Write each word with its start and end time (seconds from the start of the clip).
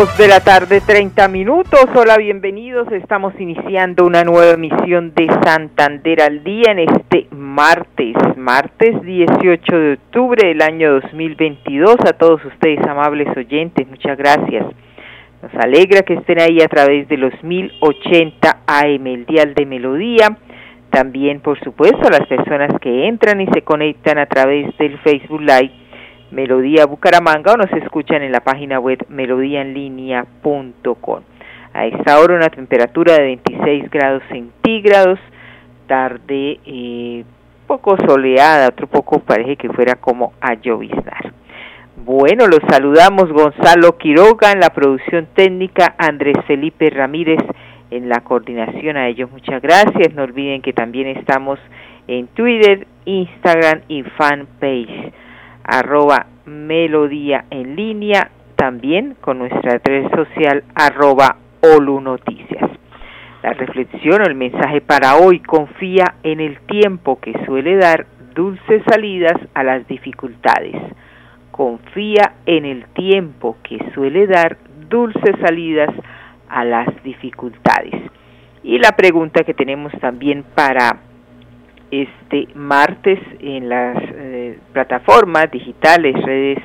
De 0.00 0.28
la 0.28 0.40
tarde, 0.40 0.80
30 0.80 1.28
minutos. 1.28 1.84
Hola, 1.94 2.16
bienvenidos. 2.16 2.90
Estamos 2.90 3.38
iniciando 3.38 4.06
una 4.06 4.24
nueva 4.24 4.52
emisión 4.52 5.12
de 5.14 5.28
Santander 5.44 6.22
al 6.22 6.42
Día 6.42 6.72
en 6.72 6.78
este 6.78 7.26
martes, 7.30 8.16
martes 8.34 9.02
18 9.02 9.76
de 9.76 9.92
octubre 9.92 10.48
del 10.48 10.62
año 10.62 10.94
2022. 11.02 11.96
A 12.08 12.14
todos 12.14 12.42
ustedes, 12.46 12.80
amables 12.88 13.28
oyentes, 13.36 13.86
muchas 13.86 14.16
gracias. 14.16 14.64
Nos 15.42 15.54
alegra 15.62 16.00
que 16.00 16.14
estén 16.14 16.40
ahí 16.40 16.62
a 16.62 16.68
través 16.68 17.06
de 17.06 17.18
los 17.18 17.34
1080 17.44 18.56
AM, 18.66 19.06
el 19.06 19.26
Dial 19.26 19.52
de 19.52 19.66
Melodía. 19.66 20.38
También, 20.88 21.40
por 21.40 21.60
supuesto, 21.60 22.08
a 22.08 22.10
las 22.10 22.26
personas 22.26 22.70
que 22.80 23.06
entran 23.06 23.42
y 23.42 23.48
se 23.48 23.60
conectan 23.60 24.16
a 24.16 24.24
través 24.24 24.74
del 24.78 24.98
Facebook 25.00 25.42
Live 25.42 25.79
Melodía 26.30 26.86
Bucaramanga 26.86 27.54
o 27.54 27.56
nos 27.56 27.72
escuchan 27.72 28.22
en 28.22 28.30
la 28.30 28.38
página 28.40 28.78
web 28.78 29.04
melodíaenlínea.com. 29.08 31.22
A 31.72 31.86
esta 31.86 32.20
hora 32.20 32.36
una 32.36 32.50
temperatura 32.50 33.14
de 33.14 33.22
26 33.22 33.90
grados 33.90 34.22
centígrados, 34.28 35.18
tarde 35.86 36.60
eh, 36.64 37.24
poco 37.66 37.96
soleada, 38.06 38.68
otro 38.68 38.86
poco 38.86 39.18
parece 39.20 39.56
que 39.56 39.70
fuera 39.70 39.96
como 39.96 40.34
a 40.40 40.54
lloviznar. 40.54 41.32
Bueno, 42.04 42.46
los 42.46 42.60
saludamos 42.68 43.32
Gonzalo 43.32 43.98
Quiroga 43.98 44.52
en 44.52 44.60
la 44.60 44.70
producción 44.70 45.26
técnica, 45.34 45.96
Andrés 45.98 46.36
Felipe 46.46 46.90
Ramírez 46.90 47.40
en 47.90 48.08
la 48.08 48.20
coordinación. 48.20 48.96
A 48.96 49.08
ellos 49.08 49.30
muchas 49.30 49.60
gracias. 49.60 50.14
No 50.14 50.22
olviden 50.22 50.62
que 50.62 50.72
también 50.72 51.08
estamos 51.08 51.58
en 52.06 52.28
Twitter, 52.28 52.86
Instagram 53.04 53.80
y 53.88 54.02
fanpage 54.02 55.12
arroba 55.64 56.26
melodía 56.46 57.44
en 57.50 57.76
línea, 57.76 58.30
también 58.56 59.16
con 59.20 59.38
nuestra 59.38 59.80
red 59.84 60.08
social 60.14 60.64
arroba 60.74 61.36
Olu 61.60 62.00
Noticias. 62.00 62.70
La 63.42 63.54
reflexión 63.54 64.20
o 64.20 64.24
el 64.24 64.34
mensaje 64.34 64.80
para 64.80 65.16
hoy 65.16 65.40
confía 65.40 66.14
en 66.22 66.40
el 66.40 66.60
tiempo 66.60 67.20
que 67.20 67.32
suele 67.46 67.76
dar 67.76 68.06
dulces 68.34 68.82
salidas 68.88 69.36
a 69.54 69.62
las 69.62 69.86
dificultades. 69.88 70.76
Confía 71.50 72.34
en 72.46 72.64
el 72.64 72.84
tiempo 72.94 73.56
que 73.62 73.78
suele 73.94 74.26
dar 74.26 74.58
dulces 74.88 75.36
salidas 75.40 75.90
a 76.48 76.64
las 76.64 76.88
dificultades. 77.02 77.94
Y 78.62 78.78
la 78.78 78.92
pregunta 78.92 79.44
que 79.44 79.54
tenemos 79.54 79.92
también 80.00 80.44
para 80.54 80.98
este 81.90 82.48
martes 82.54 83.18
en 83.40 83.68
las 83.68 83.96
eh, 83.98 84.58
plataformas 84.72 85.50
digitales, 85.50 86.14
redes 86.22 86.58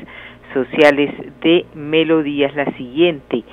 sociales 0.54 1.12
de 1.42 1.66
Melodía 1.74 2.48
es 2.48 2.56
la 2.56 2.72
siguiente. 2.78 3.44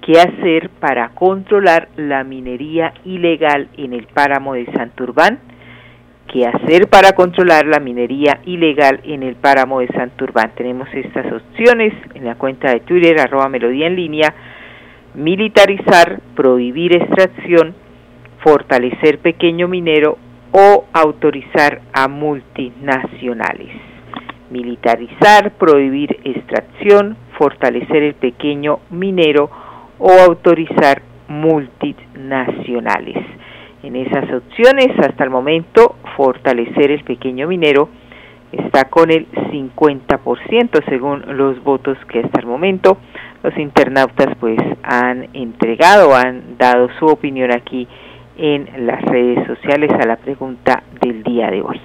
¿Qué 0.00 0.18
hacer 0.18 0.68
para 0.80 1.10
controlar 1.10 1.88
la 1.96 2.24
minería 2.24 2.92
ilegal 3.04 3.68
en 3.76 3.92
el 3.92 4.06
páramo 4.06 4.54
de 4.54 4.66
Santurbán? 4.72 5.38
¿Qué 6.26 6.46
hacer 6.46 6.88
para 6.88 7.12
controlar 7.12 7.66
la 7.66 7.78
minería 7.78 8.40
ilegal 8.46 9.00
en 9.04 9.22
el 9.22 9.36
páramo 9.36 9.80
de 9.80 9.88
Santurbán? 9.88 10.52
Tenemos 10.56 10.88
estas 10.92 11.26
opciones 11.32 11.92
en 12.14 12.24
la 12.24 12.34
cuenta 12.36 12.70
de 12.70 12.80
Twitter, 12.80 13.20
arroba 13.20 13.48
melodía 13.48 13.86
en 13.86 13.96
línea, 13.96 14.34
militarizar, 15.14 16.20
prohibir 16.34 16.96
extracción, 16.96 17.74
fortalecer 18.42 19.18
pequeño 19.18 19.68
minero 19.68 20.18
o 20.52 20.84
autorizar 20.92 21.80
a 21.92 22.08
multinacionales. 22.08 23.74
Militarizar, 24.50 25.52
prohibir 25.52 26.20
extracción, 26.24 27.16
fortalecer 27.38 28.02
el 28.02 28.14
pequeño 28.14 28.80
minero 28.90 29.50
o 29.98 30.10
autorizar 30.10 31.02
multinacionales. 31.28 33.16
En 33.82 33.96
esas 33.96 34.32
opciones, 34.32 34.90
hasta 34.98 35.24
el 35.24 35.30
momento, 35.30 35.96
fortalecer 36.16 36.90
el 36.90 37.02
pequeño 37.02 37.48
minero 37.48 37.88
está 38.52 38.84
con 38.84 39.10
el 39.10 39.26
50% 39.50 40.84
según 40.88 41.24
los 41.36 41.62
votos 41.64 41.96
que 42.08 42.20
hasta 42.20 42.40
el 42.40 42.46
momento 42.46 42.98
los 43.42 43.56
internautas 43.56 44.36
pues 44.38 44.58
han 44.82 45.28
entregado, 45.32 46.14
han 46.14 46.58
dado 46.58 46.88
su 46.98 47.06
opinión 47.06 47.50
aquí 47.50 47.88
en 48.36 48.86
las 48.86 49.02
redes 49.02 49.46
sociales 49.46 49.90
a 49.92 50.06
la 50.06 50.16
pregunta 50.16 50.82
del 51.00 51.22
día 51.22 51.50
de 51.50 51.62
hoy. 51.62 51.80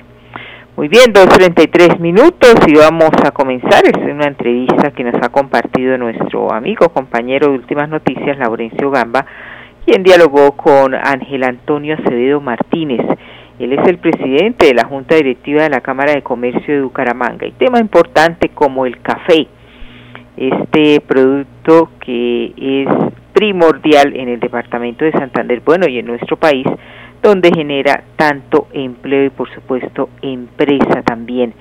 Muy 0.77 0.89
bien, 0.89 1.11
2.33 1.11 1.97
minutos 1.99 2.55
y 2.67 2.75
vamos 2.75 3.09
a 3.25 3.31
comenzar. 3.31 3.83
Es 3.85 3.97
una 3.97 4.27
entrevista 4.27 4.91
que 4.91 5.03
nos 5.03 5.15
ha 5.23 5.29
compartido 5.29 5.97
nuestro 5.97 6.53
amigo, 6.53 6.89
compañero 6.89 7.47
de 7.47 7.55
Últimas 7.55 7.89
Noticias, 7.89 8.37
Laurencio 8.37 8.91
Gamba, 8.91 9.25
quien 9.87 10.03
dialogó 10.03 10.51
con 10.51 10.93
Ángel 10.93 11.43
Antonio 11.45 11.95
Acevedo 11.95 12.41
Martínez. 12.41 13.01
Él 13.57 13.73
es 13.73 13.87
el 13.87 13.97
presidente 13.97 14.67
de 14.67 14.75
la 14.75 14.85
Junta 14.85 15.15
Directiva 15.15 15.63
de 15.63 15.71
la 15.71 15.81
Cámara 15.81 16.11
de 16.11 16.21
Comercio 16.21 16.75
de 16.75 16.81
Bucaramanga 16.83 17.47
y 17.47 17.53
tema 17.53 17.79
importante 17.79 18.49
como 18.49 18.85
el 18.85 19.01
café, 19.01 19.47
este 20.37 21.01
producto 21.01 21.89
que 21.99 22.53
es 22.55 22.87
primordial 23.37 24.15
en 24.15 24.29
el 24.29 24.39
departamento 24.39 25.05
de 25.05 25.11
Santander, 25.11 25.61
bueno, 25.63 25.87
y 25.87 25.99
en 25.99 26.07
nuestro 26.07 26.37
país, 26.37 26.65
donde 27.21 27.51
genera 27.55 28.03
tanto 28.15 28.67
empleo 28.73 29.25
y 29.25 29.29
por 29.29 29.47
supuesto 29.53 30.09
empresa 30.23 31.03
también. 31.03 31.53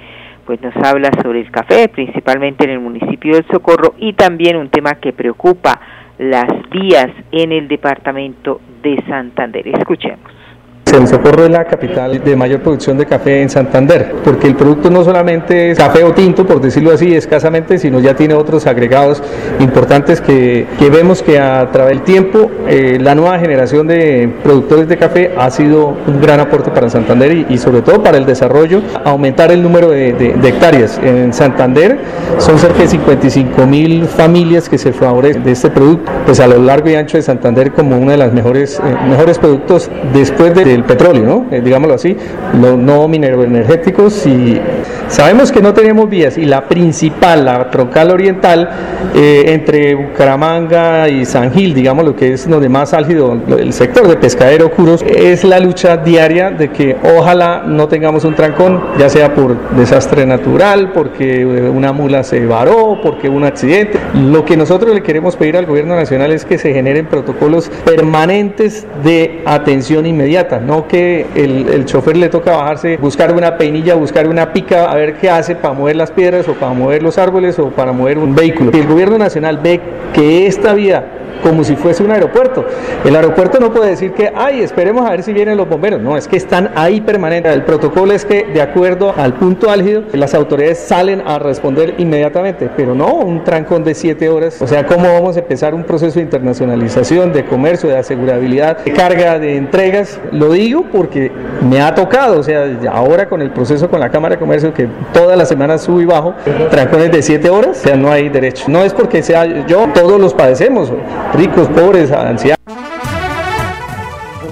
Pues 0.46 0.58
nos 0.62 0.74
habla 0.76 1.10
sobre 1.22 1.40
el 1.40 1.50
café, 1.50 1.90
principalmente 1.90 2.64
en 2.64 2.70
el 2.70 2.80
municipio 2.80 3.34
del 3.34 3.46
Socorro, 3.48 3.94
y 3.98 4.14
también 4.14 4.56
un 4.56 4.70
tema 4.70 4.94
que 4.94 5.12
preocupa 5.12 5.78
las 6.16 6.46
vías 6.70 7.10
en 7.30 7.52
el 7.52 7.68
departamento 7.68 8.58
de 8.82 8.96
Santander. 9.06 9.68
Escuchemos. 9.68 10.45
El 10.92 11.06
Socorro 11.08 11.44
es 11.44 11.50
la 11.50 11.64
capital 11.64 12.22
de 12.24 12.36
mayor 12.36 12.60
producción 12.60 12.96
de 12.96 13.04
café 13.04 13.42
en 13.42 13.50
Santander, 13.50 14.14
porque 14.24 14.46
el 14.46 14.54
producto 14.54 14.88
no 14.88 15.04
solamente 15.04 15.72
es 15.72 15.78
café 15.78 16.04
o 16.04 16.12
tinto, 16.12 16.46
por 16.46 16.60
decirlo 16.60 16.92
así, 16.92 17.14
escasamente, 17.14 17.78
sino 17.78 18.00
ya 18.00 18.14
tiene 18.14 18.34
otros 18.34 18.66
agregados 18.66 19.22
importantes 19.60 20.22
que, 20.22 20.66
vemos 20.90 21.22
que 21.22 21.38
a 21.38 21.70
través 21.70 21.96
del 21.96 22.02
tiempo 22.02 22.50
eh, 22.66 22.98
la 23.00 23.14
nueva 23.14 23.38
generación 23.38 23.88
de 23.88 24.32
productores 24.42 24.88
de 24.88 24.96
café 24.96 25.32
ha 25.36 25.50
sido 25.50 25.96
un 26.06 26.20
gran 26.20 26.40
aporte 26.40 26.70
para 26.70 26.88
Santander 26.88 27.46
y, 27.50 27.58
sobre 27.58 27.82
todo 27.82 28.02
para 28.02 28.16
el 28.16 28.24
desarrollo, 28.24 28.80
aumentar 29.04 29.50
el 29.50 29.62
número 29.62 29.90
de, 29.90 30.34
hectáreas. 30.44 30.98
En 31.02 31.34
Santander 31.34 31.98
son 32.38 32.58
cerca 32.58 32.78
de 32.82 32.88
55 32.88 33.66
mil 33.66 34.06
familias 34.06 34.68
que 34.68 34.78
se 34.78 34.92
favorecen 34.92 35.42
de 35.42 35.52
este 35.52 35.68
producto, 35.68 36.10
pues 36.24 36.40
a 36.40 36.46
lo 36.46 36.58
largo 36.58 36.88
y 36.88 36.94
ancho 36.94 37.18
de 37.18 37.22
Santander 37.22 37.72
como 37.72 37.98
uno 37.98 38.12
de 38.12 38.16
los 38.16 38.32
mejores, 38.32 38.78
eh, 38.78 38.82
mejores 39.10 39.38
productos 39.38 39.90
después 40.14 40.54
del 40.76 40.84
petróleo, 40.84 41.24
¿no? 41.24 41.46
Eh, 41.50 41.60
digámoslo 41.62 41.94
así, 41.94 42.16
los 42.60 42.76
no 42.76 43.08
mineroenergéticos 43.08 44.26
y 44.26 44.60
sabemos 45.08 45.50
que 45.50 45.62
no 45.62 45.72
tenemos 45.72 46.08
vías 46.08 46.36
y 46.36 46.44
la 46.44 46.68
principal, 46.68 47.44
la 47.44 47.70
troncal 47.70 48.10
oriental 48.10 48.68
eh, 49.14 49.44
entre 49.48 49.94
Bucaramanga 49.94 51.08
y 51.08 51.24
San 51.24 51.52
Gil, 51.52 51.74
digamos 51.74 52.04
lo 52.04 52.14
que 52.14 52.34
es 52.34 52.48
donde 52.48 52.68
más 52.68 52.92
álgido 52.92 53.38
el 53.58 53.72
sector 53.72 54.06
de 54.08 54.16
pescadero 54.16 54.70
Curos, 54.70 55.02
es 55.02 55.44
la 55.44 55.58
lucha 55.58 55.96
diaria 55.96 56.50
de 56.50 56.70
que 56.70 56.96
ojalá 57.16 57.64
no 57.66 57.88
tengamos 57.88 58.24
un 58.24 58.34
trancón, 58.34 58.82
ya 58.98 59.08
sea 59.08 59.34
por 59.34 59.56
desastre 59.70 60.26
natural, 60.26 60.92
porque 60.92 61.46
una 61.46 61.92
mula 61.92 62.22
se 62.22 62.44
varó, 62.44 63.00
porque 63.02 63.28
un 63.28 63.44
accidente. 63.44 63.98
Lo 64.14 64.44
que 64.44 64.56
nosotros 64.56 64.94
le 64.94 65.02
queremos 65.02 65.36
pedir 65.36 65.56
al 65.56 65.66
gobierno 65.66 65.96
nacional 65.96 66.32
es 66.32 66.44
que 66.44 66.58
se 66.58 66.72
generen 66.72 67.06
protocolos 67.06 67.70
permanentes 67.84 68.86
de 69.02 69.42
atención 69.46 70.06
inmediata, 70.06 70.60
no 70.66 70.86
que 70.88 71.26
el, 71.34 71.68
el 71.68 71.84
chofer 71.84 72.16
le 72.16 72.28
toca 72.28 72.56
bajarse, 72.56 72.96
buscar 72.96 73.32
una 73.32 73.56
peinilla, 73.56 73.94
buscar 73.94 74.28
una 74.28 74.52
pica, 74.52 74.90
a 74.90 74.94
ver 74.94 75.14
qué 75.14 75.30
hace 75.30 75.54
para 75.54 75.74
mover 75.74 75.96
las 75.96 76.10
piedras 76.10 76.48
o 76.48 76.54
para 76.54 76.72
mover 76.72 77.02
los 77.02 77.18
árboles 77.18 77.58
o 77.58 77.70
para 77.70 77.92
mover 77.92 78.18
un 78.18 78.34
vehículo. 78.34 78.72
Si 78.72 78.80
el 78.80 78.86
gobierno 78.86 79.18
nacional 79.18 79.58
ve 79.62 79.80
que 80.12 80.46
esta 80.46 80.74
vía 80.74 81.04
como 81.42 81.64
si 81.64 81.76
fuese 81.76 82.02
un 82.02 82.10
aeropuerto. 82.10 82.64
El 83.04 83.14
aeropuerto 83.16 83.58
no 83.60 83.72
puede 83.72 83.90
decir 83.90 84.12
que, 84.12 84.32
ay, 84.34 84.60
esperemos 84.62 85.06
a 85.06 85.10
ver 85.10 85.22
si 85.22 85.32
vienen 85.32 85.56
los 85.56 85.68
bomberos. 85.68 86.00
No, 86.00 86.16
es 86.16 86.28
que 86.28 86.36
están 86.36 86.70
ahí 86.74 87.00
permanentes. 87.00 87.52
El 87.52 87.62
protocolo 87.62 88.12
es 88.12 88.24
que, 88.24 88.44
de 88.44 88.62
acuerdo 88.62 89.14
al 89.16 89.34
punto 89.34 89.70
álgido, 89.70 90.02
las 90.12 90.34
autoridades 90.34 90.78
salen 90.78 91.22
a 91.26 91.38
responder 91.38 91.94
inmediatamente, 91.98 92.70
pero 92.76 92.94
no 92.94 93.14
un 93.14 93.44
trancón 93.44 93.84
de 93.84 93.94
siete 93.94 94.28
horas. 94.28 94.60
O 94.60 94.66
sea, 94.66 94.86
¿cómo 94.86 95.12
vamos 95.12 95.36
a 95.36 95.40
empezar 95.40 95.74
un 95.74 95.84
proceso 95.84 96.18
de 96.18 96.24
internacionalización, 96.24 97.32
de 97.32 97.44
comercio, 97.44 97.88
de 97.88 97.98
asegurabilidad, 97.98 98.78
de 98.84 98.92
carga, 98.92 99.38
de 99.38 99.56
entregas? 99.56 100.20
Lo 100.32 100.52
digo 100.52 100.84
porque 100.92 101.30
me 101.68 101.80
ha 101.80 101.94
tocado, 101.94 102.40
o 102.40 102.42
sea, 102.42 102.66
ahora 102.90 103.28
con 103.28 103.42
el 103.42 103.50
proceso 103.50 103.88
con 103.88 104.00
la 104.00 104.10
Cámara 104.10 104.34
de 104.34 104.40
Comercio, 104.40 104.72
que 104.72 104.88
todas 105.12 105.36
las 105.36 105.48
semanas 105.48 105.82
sube 105.82 106.02
y 106.02 106.06
bajo, 106.06 106.34
trancones 106.70 107.10
de 107.12 107.22
siete 107.22 107.50
horas, 107.50 107.78
o 107.78 107.88
sea, 107.88 107.96
no 107.96 108.10
hay 108.10 108.28
derecho. 108.28 108.64
No 108.68 108.82
es 108.82 108.92
porque 108.92 109.22
sea 109.22 109.66
yo, 109.66 109.88
todos 109.94 110.20
los 110.20 110.34
padecemos, 110.34 110.92
ricos, 111.34 111.68
pobres, 111.68 112.12
ancianos. 112.12 112.56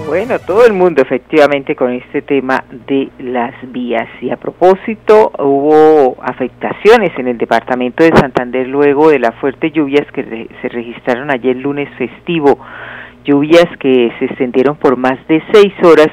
Bueno, 0.07 0.37
todo 0.39 0.65
el 0.65 0.73
mundo 0.73 1.01
efectivamente 1.01 1.75
con 1.75 1.91
este 1.91 2.21
tema 2.21 2.63
de 2.87 3.09
las 3.19 3.53
vías. 3.71 4.07
Y 4.21 4.29
a 4.29 4.37
propósito, 4.37 5.31
hubo 5.39 6.15
afectaciones 6.21 7.11
en 7.17 7.27
el 7.27 7.37
departamento 7.37 8.03
de 8.03 8.15
Santander 8.15 8.67
luego 8.67 9.09
de 9.09 9.19
las 9.19 9.35
fuertes 9.35 9.73
lluvias 9.73 10.05
que 10.13 10.47
se 10.61 10.69
registraron 10.69 11.31
ayer 11.31 11.55
lunes 11.55 11.89
festivo. 11.97 12.59
Lluvias 13.25 13.65
que 13.79 14.11
se 14.19 14.25
extendieron 14.25 14.77
por 14.77 14.95
más 14.95 15.17
de 15.27 15.41
seis 15.51 15.73
horas 15.83 16.09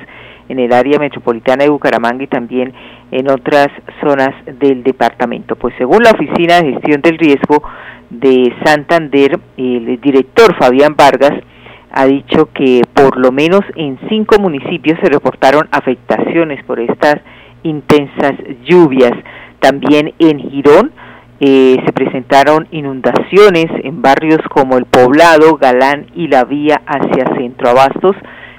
en 0.48 0.58
el 0.58 0.72
área 0.72 0.98
metropolitana 0.98 1.64
de 1.64 1.70
Bucaramanga 1.70 2.24
y 2.24 2.28
también 2.28 2.72
en 3.10 3.30
otras 3.30 3.68
zonas 4.00 4.34
del 4.58 4.82
departamento. 4.82 5.54
Pues 5.56 5.74
según 5.76 6.02
la 6.02 6.10
Oficina 6.10 6.60
de 6.60 6.72
Gestión 6.72 7.02
del 7.02 7.18
Riesgo 7.18 7.62
de 8.12 8.54
Santander, 8.64 9.40
el 9.56 10.00
director 10.00 10.54
Fabián 10.58 10.94
Vargas 10.96 11.32
ha 11.90 12.06
dicho 12.06 12.48
que 12.54 12.82
por 12.94 13.18
lo 13.18 13.32
menos 13.32 13.60
en 13.76 13.98
cinco 14.08 14.38
municipios 14.38 14.98
se 15.02 15.10
reportaron 15.10 15.68
afectaciones 15.70 16.64
por 16.64 16.80
estas 16.80 17.16
intensas 17.62 18.32
lluvias. 18.64 19.12
También 19.60 20.12
en 20.18 20.38
Girón 20.50 20.92
eh, 21.40 21.76
se 21.84 21.92
presentaron 21.92 22.68
inundaciones 22.70 23.66
en 23.82 24.00
barrios 24.02 24.40
como 24.50 24.78
El 24.78 24.86
Poblado, 24.86 25.56
Galán 25.56 26.06
y 26.14 26.28
la 26.28 26.44
vía 26.44 26.80
hacia 26.86 27.36
Centro 27.36 27.70
Abastos, 27.70 28.16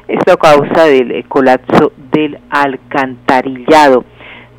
esto 0.07 0.33
a 0.33 0.37
causa 0.37 0.85
del 0.85 1.25
colapso 1.27 1.93
del 2.11 2.37
alcantarillado. 2.49 4.05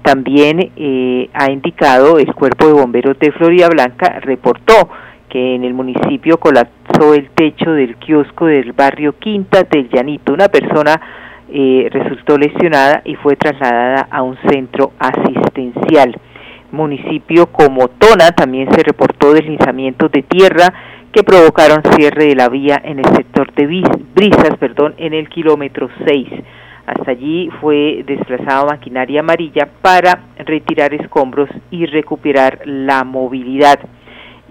También 0.04 0.70
eh, 0.76 1.30
ha 1.32 1.50
indicado 1.50 2.18
el 2.18 2.34
Cuerpo 2.34 2.66
de 2.66 2.74
Bomberos 2.74 3.18
de 3.18 3.32
Florida 3.32 3.70
Blanca, 3.70 4.20
reportó 4.20 4.90
que 5.30 5.54
en 5.54 5.64
el 5.64 5.72
municipio 5.72 6.38
colapsó 6.38 7.14
el 7.14 7.30
techo 7.30 7.70
del 7.70 7.96
kiosco 7.96 8.44
del 8.44 8.72
barrio 8.72 9.18
Quinta 9.18 9.62
del 9.62 9.88
Llanito. 9.88 10.34
Una 10.34 10.48
persona 10.48 11.00
eh, 11.50 11.88
resultó 11.90 12.36
lesionada 12.36 13.00
y 13.06 13.14
fue 13.14 13.36
trasladada 13.36 14.06
a 14.10 14.20
un 14.20 14.36
centro 14.46 14.92
asistencial. 14.98 16.14
Municipio 16.70 17.46
como 17.46 17.88
Tona 17.88 18.32
también 18.32 18.70
se 18.72 18.82
reportó 18.82 19.32
deslizamientos 19.32 20.12
de 20.12 20.22
tierra 20.22 20.70
que 21.12 21.22
provocaron 21.22 21.80
cierre 21.96 22.26
de 22.26 22.36
la 22.36 22.50
vía 22.50 22.78
en 22.84 22.98
el 22.98 23.06
sector 23.16 23.50
de 23.54 23.66
Brisas, 24.14 24.58
perdón, 24.60 24.96
en 24.98 25.14
el 25.14 25.30
kilómetro 25.30 25.88
6. 26.06 26.28
Hasta 26.86 27.12
allí 27.12 27.48
fue 27.60 28.04
desplazada 28.06 28.66
maquinaria 28.66 29.20
amarilla 29.20 29.68
para 29.80 30.20
retirar 30.44 30.92
escombros 30.92 31.48
y 31.70 31.86
recuperar 31.86 32.60
la 32.66 33.04
movilidad. 33.04 33.78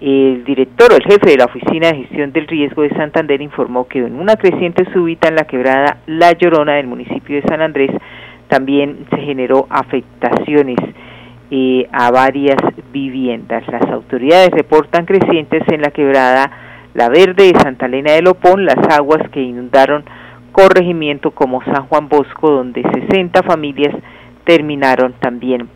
El 0.00 0.42
director 0.44 0.92
o 0.92 0.96
el 0.96 1.04
jefe 1.04 1.30
de 1.30 1.36
la 1.36 1.44
Oficina 1.44 1.88
de 1.88 1.98
Gestión 1.98 2.32
del 2.32 2.48
Riesgo 2.48 2.82
de 2.82 2.90
Santander 2.90 3.40
informó 3.40 3.86
que 3.86 4.00
en 4.00 4.16
una 4.16 4.36
creciente 4.36 4.84
súbita 4.92 5.28
en 5.28 5.36
la 5.36 5.44
quebrada 5.44 5.98
La 6.06 6.32
Llorona 6.32 6.74
del 6.74 6.88
municipio 6.88 7.36
de 7.36 7.48
San 7.48 7.62
Andrés 7.62 7.90
también 8.48 9.06
se 9.10 9.18
generó 9.18 9.66
afectaciones 9.70 10.78
eh, 11.50 11.88
a 11.92 12.10
varias 12.10 12.58
viviendas. 12.92 13.66
Las 13.68 13.82
autoridades 13.90 14.50
reportan 14.50 15.06
crecientes 15.06 15.62
en 15.68 15.82
la 15.82 15.90
quebrada 15.90 16.50
La 16.94 17.08
Verde 17.08 17.52
de 17.52 17.60
Santa 17.60 17.86
Elena 17.86 18.12
de 18.12 18.22
Lopón 18.22 18.64
las 18.64 18.88
aguas 18.90 19.28
que 19.30 19.40
inundaron 19.40 20.04
corregimiento 20.54 21.32
como 21.32 21.64
San 21.64 21.88
Juan 21.88 22.08
Bosco, 22.08 22.48
donde 22.48 22.82
60 22.82 23.42
familias 23.42 23.92
terminaron 24.44 25.12
también 25.14 25.68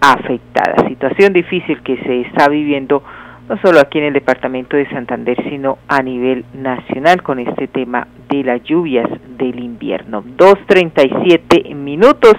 afectadas. 0.00 0.88
Situación 0.88 1.32
difícil 1.32 1.80
que 1.82 1.96
se 1.98 2.22
está 2.22 2.48
viviendo 2.48 3.02
no 3.48 3.56
solo 3.58 3.78
aquí 3.78 3.98
en 3.98 4.04
el 4.04 4.12
departamento 4.12 4.76
de 4.76 4.88
Santander, 4.88 5.36
sino 5.48 5.78
a 5.86 6.02
nivel 6.02 6.44
nacional 6.52 7.22
con 7.22 7.38
este 7.38 7.68
tema 7.68 8.08
de 8.28 8.42
las 8.42 8.62
lluvias 8.64 9.08
del 9.38 9.60
invierno. 9.60 10.24
2.37 10.36 11.72
minutos. 11.74 12.34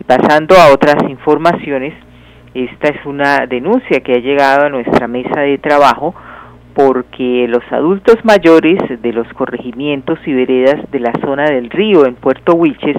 Y 0.00 0.04
pasando 0.04 0.56
a 0.56 0.72
otras 0.72 0.96
informaciones, 1.10 1.92
esta 2.54 2.88
es 2.88 3.04
una 3.04 3.46
denuncia 3.46 4.00
que 4.00 4.12
ha 4.12 4.20
llegado 4.20 4.66
a 4.66 4.70
nuestra 4.70 5.08
mesa 5.08 5.40
de 5.40 5.58
trabajo 5.58 6.14
porque 6.78 7.46
los 7.48 7.64
adultos 7.72 8.24
mayores 8.24 8.78
de 9.02 9.12
los 9.12 9.26
corregimientos 9.32 10.16
y 10.24 10.32
veredas 10.32 10.88
de 10.92 11.00
la 11.00 11.10
zona 11.24 11.42
del 11.46 11.70
río 11.70 12.06
en 12.06 12.14
Puerto 12.14 12.54
Wilches 12.54 12.96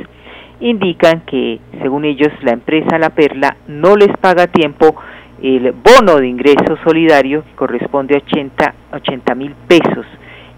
indican 0.59 1.21
que, 1.21 1.61
según 1.81 2.03
ellos, 2.03 2.27
la 2.41 2.51
empresa 2.51 2.99
La 2.99 3.11
Perla 3.11 3.55
no 3.69 3.95
les 3.95 4.09
paga 4.17 4.47
tiempo 4.47 4.97
el 5.41 5.71
bono 5.71 6.17
de 6.17 6.27
ingreso 6.27 6.77
solidario 6.83 7.45
que 7.45 7.55
corresponde 7.55 8.17
a 8.17 8.97
80 8.97 9.35
mil 9.35 9.55
pesos, 9.65 10.05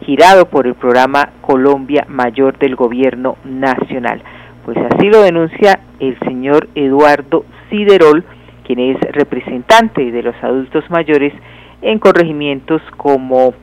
girado 0.03 0.47
por 0.47 0.65
el 0.65 0.73
programa 0.73 1.29
Colombia 1.41 2.07
Mayor 2.09 2.57
del 2.57 2.75
Gobierno 2.75 3.37
Nacional. 3.45 4.23
Pues 4.65 4.79
así 4.79 5.09
lo 5.09 5.21
denuncia 5.21 5.79
el 5.99 6.17
señor 6.25 6.69
Eduardo 6.73 7.45
Siderol, 7.69 8.23
quien 8.65 8.79
es 8.79 8.99
representante 9.11 10.11
de 10.11 10.23
los 10.23 10.35
adultos 10.43 10.89
mayores 10.89 11.33
en 11.81 11.99
corregimientos 11.99 12.81
como 12.97 13.53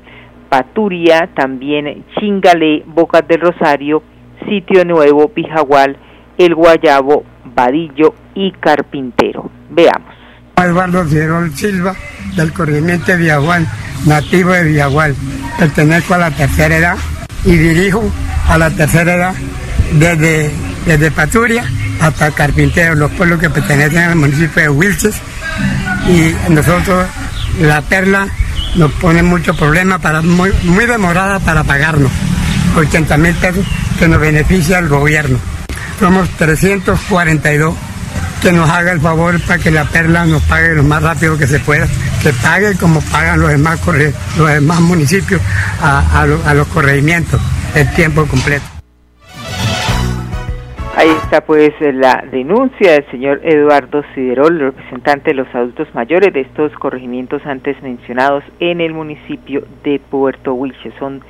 Paturia, 0.48 1.28
también 1.34 2.04
Chingalé, 2.18 2.82
Bocas 2.86 3.26
del 3.28 3.40
Rosario, 3.40 4.02
Sitio 4.48 4.84
Nuevo, 4.84 5.28
Pijagual, 5.28 5.96
El 6.38 6.54
Guayabo, 6.54 7.24
Vadillo 7.54 8.14
y 8.34 8.52
Carpintero. 8.52 9.50
Veamos. 9.70 10.14
Eduardo 10.56 11.04
Fierol 11.04 11.52
Silva, 11.52 11.94
del 12.36 12.52
corregimiento 12.52 13.12
de 13.12 13.18
Villagual, 13.18 13.66
nativo 14.06 14.52
de 14.52 14.64
Villagual. 14.64 15.14
Pertenezco 15.58 16.14
a 16.14 16.18
la 16.18 16.30
tercera 16.30 16.76
edad 16.76 16.96
y 17.44 17.56
dirijo 17.56 18.02
a 18.48 18.58
la 18.58 18.70
tercera 18.70 19.14
edad 19.14 19.34
desde, 19.92 20.50
desde 20.86 21.10
Paturia 21.10 21.64
hasta 22.00 22.30
Carpintero, 22.30 22.94
los 22.94 23.10
pueblos 23.12 23.40
que 23.40 23.50
pertenecen 23.50 23.98
al 23.98 24.16
municipio 24.16 24.62
de 24.62 24.68
Wilches. 24.68 25.20
Y 26.08 26.34
nosotros, 26.50 27.06
la 27.60 27.82
perla, 27.82 28.28
nos 28.76 28.92
pone 28.92 29.22
mucho 29.22 29.54
problema, 29.54 29.98
para, 29.98 30.22
muy, 30.22 30.52
demorada 30.86 31.40
para 31.40 31.64
pagarnos. 31.64 32.10
80 32.76 33.16
mil 33.16 33.34
pesos 33.34 33.66
que 33.98 34.08
nos 34.08 34.20
beneficia 34.20 34.78
el 34.78 34.88
gobierno. 34.88 35.38
Somos 35.98 36.28
342 36.36 37.74
que 38.40 38.52
nos 38.52 38.70
haga 38.70 38.92
el 38.92 39.00
favor 39.00 39.40
para 39.40 39.58
que 39.58 39.70
la 39.70 39.84
perla 39.84 40.24
nos 40.24 40.42
pague 40.42 40.74
lo 40.74 40.84
más 40.84 41.02
rápido 41.02 41.36
que 41.36 41.48
se 41.48 41.58
pueda, 41.58 41.88
que 42.22 42.32
pague 42.34 42.76
como 42.76 43.00
pagan 43.00 43.40
los 43.40 43.50
demás, 43.50 43.80
los 44.36 44.48
demás 44.48 44.80
municipios 44.80 45.40
a, 45.82 46.54
los 46.54 46.68
corregimientos 46.68 47.40
el 47.74 47.90
tiempo 47.94 48.26
completo. 48.26 48.77
Ahí 50.98 51.10
está 51.10 51.42
pues 51.42 51.72
la 51.80 52.24
denuncia 52.28 52.94
del 52.94 53.06
señor 53.12 53.40
Eduardo 53.44 54.02
Siderol, 54.16 54.58
representante 54.58 55.30
de 55.30 55.34
los 55.34 55.54
adultos 55.54 55.86
mayores 55.94 56.32
de 56.34 56.40
estos 56.40 56.72
corregimientos 56.72 57.40
antes 57.46 57.80
mencionados 57.84 58.42
en 58.58 58.80
el 58.80 58.94
municipio 58.94 59.62
de 59.84 60.00
Puerto 60.00 60.54
Wilches. 60.54 60.92
Son 60.98 61.20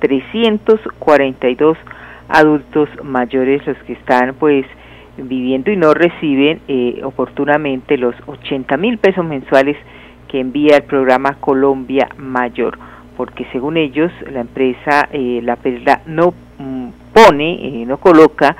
342 0.00 1.78
adultos 2.28 2.90
mayores 3.02 3.66
los 3.66 3.78
que 3.84 3.94
están 3.94 4.34
pues 4.38 4.66
viviendo 5.16 5.70
y 5.70 5.76
no 5.78 5.94
reciben 5.94 6.60
eh, 6.68 7.00
oportunamente 7.02 7.96
los 7.96 8.14
80 8.26 8.76
mil 8.76 8.98
pesos 8.98 9.24
mensuales 9.24 9.78
que 10.28 10.38
envía 10.38 10.76
el 10.76 10.82
programa 10.82 11.38
Colombia 11.40 12.10
Mayor, 12.18 12.78
porque 13.16 13.46
según 13.52 13.78
ellos 13.78 14.12
la 14.30 14.40
empresa 14.42 15.08
eh, 15.12 15.40
La 15.42 15.56
Perla 15.56 16.02
no 16.04 16.34
mm, 16.58 16.88
pone, 17.14 17.54
eh, 17.54 17.86
no 17.86 17.96
coloca, 17.96 18.54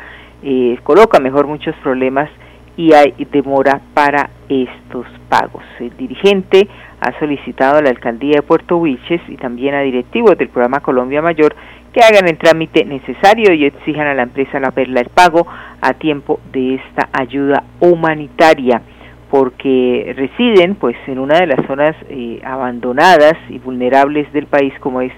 coloca 0.82 1.20
mejor 1.20 1.46
muchos 1.46 1.74
problemas 1.76 2.28
y 2.76 2.92
hay 2.92 3.14
demora 3.30 3.80
para 3.94 4.30
estos 4.48 5.06
pagos. 5.28 5.62
El 5.78 5.96
dirigente 5.96 6.68
ha 7.00 7.18
solicitado 7.18 7.78
a 7.78 7.82
la 7.82 7.90
alcaldía 7.90 8.36
de 8.36 8.42
Puerto 8.42 8.78
Wilches 8.78 9.20
y 9.28 9.36
también 9.36 9.74
a 9.74 9.80
directivos 9.80 10.36
del 10.36 10.48
programa 10.48 10.80
Colombia 10.80 11.22
Mayor 11.22 11.54
que 11.92 12.00
hagan 12.00 12.28
el 12.28 12.38
trámite 12.38 12.84
necesario 12.84 13.52
y 13.54 13.66
exijan 13.66 14.06
a 14.06 14.14
la 14.14 14.22
empresa 14.24 14.58
La 14.58 14.72
Perla 14.72 15.00
el 15.00 15.10
pago 15.10 15.46
a 15.80 15.94
tiempo 15.94 16.40
de 16.52 16.74
esta 16.74 17.08
ayuda 17.12 17.62
humanitaria 17.80 18.82
porque 19.30 20.12
residen 20.16 20.74
pues 20.74 20.96
en 21.06 21.18
una 21.18 21.38
de 21.38 21.46
las 21.46 21.66
zonas 21.66 21.94
eh, 22.08 22.40
abandonadas 22.44 23.34
y 23.48 23.58
vulnerables 23.58 24.32
del 24.32 24.46
país 24.46 24.72
como 24.80 25.00
es 25.00 25.12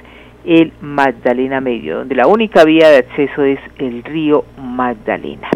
el 0.46 0.72
Magdalena 0.80 1.60
Medio, 1.60 1.98
donde 1.98 2.14
la 2.14 2.26
única 2.26 2.64
vía 2.64 2.88
de 2.88 2.98
acceso 2.98 3.42
es 3.42 3.58
el 3.78 4.02
río 4.04 4.44
Magdalena. 4.58 5.48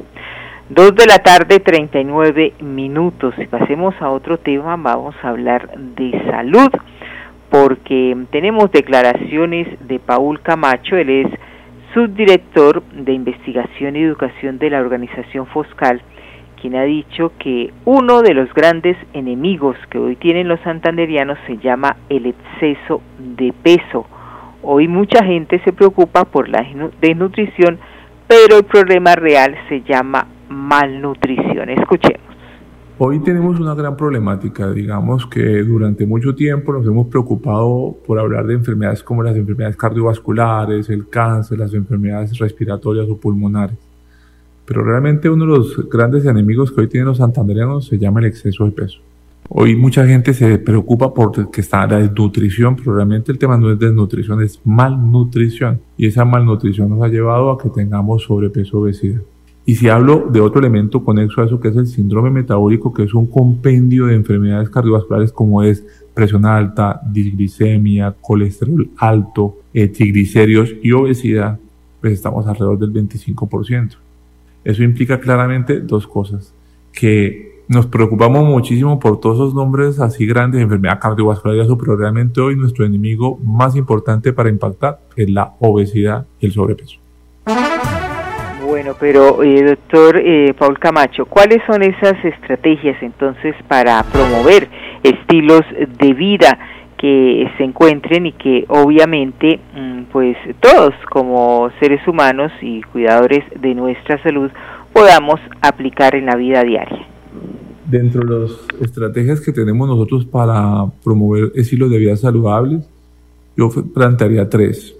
Dos 0.68 0.94
de 0.94 1.06
la 1.06 1.18
tarde, 1.18 1.58
39 1.58 2.54
minutos. 2.60 3.34
Y 3.38 3.46
pasemos 3.46 3.94
a 4.00 4.10
otro 4.10 4.38
tema, 4.38 4.76
vamos 4.76 5.14
a 5.22 5.30
hablar 5.30 5.70
de 5.76 6.12
salud, 6.30 6.70
porque 7.50 8.16
tenemos 8.30 8.70
declaraciones 8.70 9.66
de 9.88 9.98
Paul 9.98 10.40
Camacho, 10.40 10.96
él 10.96 11.10
es 11.10 11.26
subdirector 11.92 12.84
de 12.84 13.12
investigación 13.12 13.96
y 13.96 14.02
educación 14.02 14.58
de 14.58 14.70
la 14.70 14.80
organización 14.80 15.46
Foscal, 15.46 16.02
quien 16.60 16.76
ha 16.76 16.84
dicho 16.84 17.32
que 17.38 17.72
uno 17.84 18.22
de 18.22 18.34
los 18.34 18.52
grandes 18.54 18.96
enemigos 19.12 19.76
que 19.90 19.98
hoy 19.98 20.14
tienen 20.16 20.46
los 20.46 20.60
santanderianos 20.60 21.38
se 21.46 21.56
llama 21.58 21.96
el 22.08 22.26
exceso 22.26 23.02
de 23.18 23.52
peso. 23.52 24.06
Hoy 24.62 24.88
mucha 24.88 25.24
gente 25.24 25.60
se 25.64 25.72
preocupa 25.72 26.24
por 26.24 26.48
la 26.48 26.64
desnutrición, 27.00 27.78
pero 28.28 28.58
el 28.58 28.64
problema 28.64 29.14
real 29.14 29.54
se 29.68 29.82
llama 29.82 30.26
malnutrición. 30.48 31.70
Escuchemos. 31.70 32.30
Hoy 32.98 33.18
tenemos 33.20 33.58
una 33.58 33.74
gran 33.74 33.96
problemática, 33.96 34.70
digamos 34.70 35.26
que 35.26 35.62
durante 35.62 36.04
mucho 36.04 36.34
tiempo 36.34 36.74
nos 36.74 36.86
hemos 36.86 37.06
preocupado 37.06 37.96
por 38.06 38.18
hablar 38.18 38.46
de 38.46 38.52
enfermedades 38.52 39.02
como 39.02 39.22
las 39.22 39.34
enfermedades 39.34 39.76
cardiovasculares, 39.76 40.90
el 40.90 41.08
cáncer, 41.08 41.58
las 41.58 41.72
enfermedades 41.72 42.36
respiratorias 42.38 43.08
o 43.08 43.16
pulmonares. 43.16 43.78
Pero 44.66 44.84
realmente 44.84 45.30
uno 45.30 45.46
de 45.46 45.58
los 45.58 45.88
grandes 45.88 46.26
enemigos 46.26 46.70
que 46.70 46.82
hoy 46.82 46.88
tienen 46.88 47.06
los 47.06 47.16
santanderianos 47.16 47.86
se 47.86 47.96
llama 47.96 48.20
el 48.20 48.26
exceso 48.26 48.66
de 48.66 48.72
peso. 48.72 49.00
Hoy 49.52 49.74
mucha 49.74 50.06
gente 50.06 50.32
se 50.32 50.58
preocupa 50.58 51.12
por 51.12 51.50
que 51.50 51.60
está 51.60 51.84
la 51.84 51.98
desnutrición, 51.98 52.76
pero 52.76 52.94
realmente 52.94 53.32
el 53.32 53.38
tema 53.38 53.56
no 53.56 53.72
es 53.72 53.80
desnutrición, 53.80 54.40
es 54.42 54.60
malnutrición. 54.64 55.80
Y 55.96 56.06
esa 56.06 56.24
malnutrición 56.24 56.88
nos 56.88 57.02
ha 57.02 57.08
llevado 57.08 57.50
a 57.50 57.58
que 57.58 57.68
tengamos 57.68 58.22
sobrepeso 58.22 58.78
obesidad. 58.78 59.20
Y 59.66 59.74
si 59.74 59.88
hablo 59.88 60.28
de 60.30 60.40
otro 60.40 60.60
elemento 60.60 61.02
conexo 61.02 61.40
a 61.40 61.46
eso, 61.46 61.58
que 61.58 61.66
es 61.66 61.76
el 61.76 61.88
síndrome 61.88 62.30
metabólico, 62.30 62.94
que 62.94 63.02
es 63.02 63.12
un 63.12 63.26
compendio 63.26 64.06
de 64.06 64.14
enfermedades 64.14 64.70
cardiovasculares 64.70 65.32
como 65.32 65.64
es 65.64 65.84
presión 66.14 66.46
alta, 66.46 67.00
disglicemia, 67.10 68.14
colesterol 68.20 68.88
alto, 68.98 69.56
eh, 69.74 69.88
triglicéridos 69.88 70.72
y 70.80 70.92
obesidad, 70.92 71.58
pues 72.00 72.12
estamos 72.12 72.46
alrededor 72.46 72.78
del 72.78 72.92
25%. 72.92 73.96
Eso 74.62 74.84
implica 74.84 75.18
claramente 75.18 75.80
dos 75.80 76.06
cosas, 76.06 76.54
que 76.92 77.49
nos 77.70 77.86
preocupamos 77.86 78.42
muchísimo 78.42 78.98
por 78.98 79.20
todos 79.20 79.36
esos 79.36 79.54
nombres 79.54 80.00
así 80.00 80.26
grandes 80.26 80.58
de 80.58 80.64
enfermedad 80.64 80.98
cardiovascular 80.98 81.56
y 81.56 81.60
eso, 81.60 81.78
pero 81.78 81.96
realmente 81.96 82.40
hoy 82.40 82.56
nuestro 82.56 82.84
enemigo 82.84 83.38
más 83.44 83.76
importante 83.76 84.32
para 84.32 84.48
impactar 84.48 84.98
es 85.16 85.30
la 85.30 85.52
obesidad 85.60 86.26
y 86.40 86.46
el 86.46 86.52
sobrepeso. 86.52 86.98
Bueno, 88.66 88.94
pero 88.98 89.44
eh, 89.44 89.62
doctor 89.62 90.16
eh, 90.16 90.52
Paul 90.58 90.80
Camacho, 90.80 91.26
¿cuáles 91.26 91.62
son 91.64 91.84
esas 91.84 92.16
estrategias 92.24 93.00
entonces 93.02 93.54
para 93.68 94.02
promover 94.02 94.68
estilos 95.04 95.62
de 96.00 96.12
vida 96.12 96.58
que 96.98 97.48
se 97.56 97.62
encuentren 97.62 98.26
y 98.26 98.32
que 98.32 98.64
obviamente 98.66 99.60
mm, 99.76 100.02
pues 100.10 100.36
todos 100.58 100.92
como 101.08 101.70
seres 101.78 102.06
humanos 102.08 102.50
y 102.60 102.82
cuidadores 102.82 103.44
de 103.60 103.76
nuestra 103.76 104.20
salud 104.24 104.50
podamos 104.92 105.38
aplicar 105.62 106.16
en 106.16 106.26
la 106.26 106.34
vida 106.34 106.64
diaria? 106.64 107.09
Dentro 107.90 108.24
de 108.24 108.40
las 108.40 108.52
estrategias 108.80 109.40
que 109.40 109.52
tenemos 109.52 109.88
nosotros 109.88 110.24
para 110.24 110.86
promover 111.02 111.50
estilos 111.54 111.90
de 111.90 111.98
vida 111.98 112.16
saludables, 112.16 112.84
yo 113.56 113.68
plantearía 113.68 114.48
tres. 114.48 114.94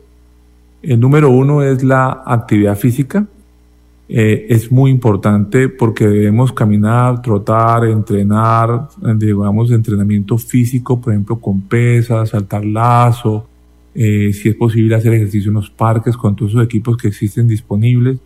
El 0.83 0.99
número 0.99 1.31
uno 1.31 1.63
es 1.63 1.85
la 1.85 2.23
actividad 2.27 2.77
física, 2.77 3.27
eh, 4.09 4.47
es 4.49 4.73
muy 4.73 4.91
importante 4.91 5.69
porque 5.69 6.05
debemos 6.09 6.53
caminar, 6.53 7.23
trotar, 7.23 7.85
entrenar, 7.85 8.89
digamos, 9.17 9.71
entrenamiento 9.71 10.37
físico, 10.37 11.01
por 11.01 11.13
ejemplo, 11.13 11.37
con 11.37 11.61
pesas, 11.61 12.31
saltar 12.31 12.65
lazo, 12.65 13.47
eh, 13.95 14.33
si 14.33 14.49
es 14.49 14.57
posible 14.57 14.97
hacer 14.97 15.13
ejercicio 15.15 15.51
en 15.51 15.55
los 15.55 15.71
parques 15.71 16.17
con 16.17 16.35
todos 16.35 16.53
esos 16.53 16.65
equipos 16.65 16.97
que 16.97 17.07
existen 17.07 17.47
disponibles, 17.47 18.19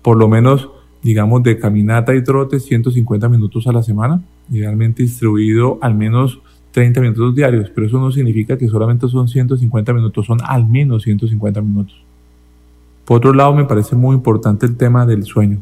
por 0.00 0.16
lo 0.16 0.28
menos, 0.28 0.68
digamos, 1.02 1.42
de 1.42 1.58
caminata 1.58 2.14
y 2.14 2.22
trote 2.22 2.60
150 2.60 3.28
minutos 3.28 3.66
a 3.66 3.72
la 3.72 3.82
semana, 3.82 4.22
idealmente 4.50 5.02
distribuido 5.02 5.78
al 5.80 5.94
menos 5.94 6.40
30 6.72 7.00
minutos 7.00 7.34
diarios, 7.34 7.70
pero 7.74 7.86
eso 7.86 7.98
no 7.98 8.10
significa 8.10 8.56
que 8.56 8.68
solamente 8.68 9.08
son 9.08 9.28
150 9.28 9.92
minutos, 9.92 10.26
son 10.26 10.38
al 10.44 10.66
menos 10.66 11.02
150 11.02 11.60
minutos. 11.60 12.02
Por 13.04 13.18
otro 13.18 13.32
lado, 13.32 13.54
me 13.54 13.64
parece 13.64 13.96
muy 13.96 14.14
importante 14.14 14.64
el 14.64 14.76
tema 14.76 15.04
del 15.04 15.24
sueño. 15.24 15.58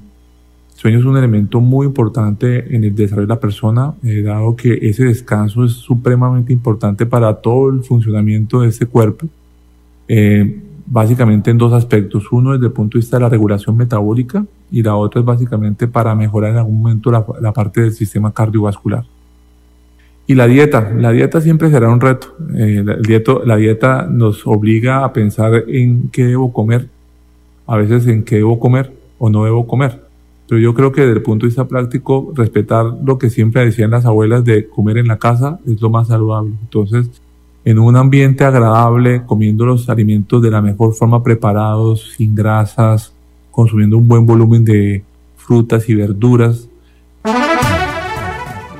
El 0.74 0.78
sueño 0.80 0.98
es 0.98 1.04
un 1.04 1.16
elemento 1.16 1.60
muy 1.60 1.86
importante 1.86 2.74
en 2.74 2.84
el 2.84 2.94
desarrollo 2.94 3.26
de 3.26 3.34
la 3.34 3.40
persona, 3.40 3.94
eh, 4.02 4.22
dado 4.22 4.54
que 4.56 4.78
ese 4.82 5.04
descanso 5.04 5.64
es 5.64 5.72
supremamente 5.72 6.52
importante 6.52 7.06
para 7.06 7.34
todo 7.34 7.70
el 7.70 7.82
funcionamiento 7.82 8.60
de 8.60 8.68
este 8.68 8.86
cuerpo. 8.86 9.26
Eh, 10.06 10.60
básicamente 10.90 11.50
en 11.50 11.56
dos 11.56 11.72
aspectos. 11.72 12.30
Uno 12.30 12.52
desde 12.52 12.66
el 12.66 12.72
punto 12.72 12.98
de 12.98 13.00
vista 13.00 13.16
de 13.16 13.22
la 13.22 13.30
regulación 13.30 13.78
metabólica 13.78 14.44
y 14.70 14.82
la 14.82 14.96
otra 14.96 15.20
es 15.20 15.24
básicamente 15.24 15.88
para 15.88 16.14
mejorar 16.14 16.50
en 16.50 16.58
algún 16.58 16.82
momento 16.82 17.10
la, 17.10 17.52
parte 17.52 17.80
del 17.80 17.92
sistema 17.92 18.30
cardiovascular. 18.32 19.04
Y 20.26 20.34
la 20.34 20.46
dieta, 20.46 20.92
la 20.94 21.10
dieta 21.10 21.40
siempre 21.40 21.70
será 21.70 21.88
un 21.88 22.00
reto. 22.00 22.36
Eh, 22.54 22.84
la 23.44 23.56
dieta 23.56 24.06
nos 24.10 24.46
obliga 24.46 25.04
a 25.04 25.12
pensar 25.14 25.64
en 25.66 26.10
qué 26.10 26.26
debo 26.26 26.52
comer 26.52 26.88
a 27.70 27.76
veces 27.76 28.04
en 28.08 28.24
qué 28.24 28.36
debo 28.36 28.58
comer 28.58 28.92
o 29.20 29.30
no 29.30 29.44
debo 29.44 29.64
comer. 29.64 30.02
Pero 30.48 30.60
yo 30.60 30.74
creo 30.74 30.90
que 30.90 31.02
desde 31.02 31.14
el 31.14 31.22
punto 31.22 31.46
de 31.46 31.50
vista 31.50 31.68
práctico, 31.68 32.32
respetar 32.34 32.84
lo 33.04 33.16
que 33.16 33.30
siempre 33.30 33.64
decían 33.64 33.92
las 33.92 34.04
abuelas 34.04 34.44
de 34.44 34.68
comer 34.68 34.98
en 34.98 35.06
la 35.06 35.18
casa 35.18 35.60
es 35.64 35.80
lo 35.80 35.88
más 35.88 36.08
saludable. 36.08 36.50
Entonces, 36.62 37.22
en 37.64 37.78
un 37.78 37.96
ambiente 37.96 38.44
agradable, 38.44 39.22
comiendo 39.26 39.66
los 39.66 39.88
alimentos 39.88 40.42
de 40.42 40.50
la 40.50 40.62
mejor 40.62 40.94
forma 40.94 41.22
preparados, 41.22 42.12
sin 42.16 42.34
grasas, 42.34 43.14
consumiendo 43.50 43.98
un 43.98 44.08
buen 44.08 44.26
volumen 44.26 44.64
de 44.64 45.02
frutas 45.36 45.88
y 45.88 45.94
verduras. 45.94 46.68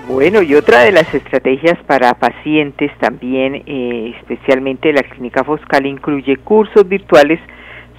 Bueno, 0.08 0.42
y 0.42 0.54
otra 0.54 0.80
de 0.80 0.92
las 0.92 1.12
estrategias 1.14 1.78
para 1.86 2.14
pacientes 2.14 2.90
también, 2.98 3.62
eh, 3.66 4.14
especialmente 4.18 4.92
la 4.92 5.02
clínica 5.02 5.44
Foscal, 5.44 5.86
incluye 5.86 6.36
cursos 6.38 6.88
virtuales 6.88 7.38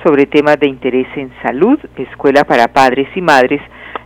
sobre 0.03 0.25
temas 0.25 0.59
de 0.59 0.67
interés 0.67 1.07
en 1.15 1.31
salud, 1.41 1.79
escuela 1.95 2.43
para 2.43 2.67
padres 2.67 3.07
y 3.15 3.21
madres, 3.21 3.61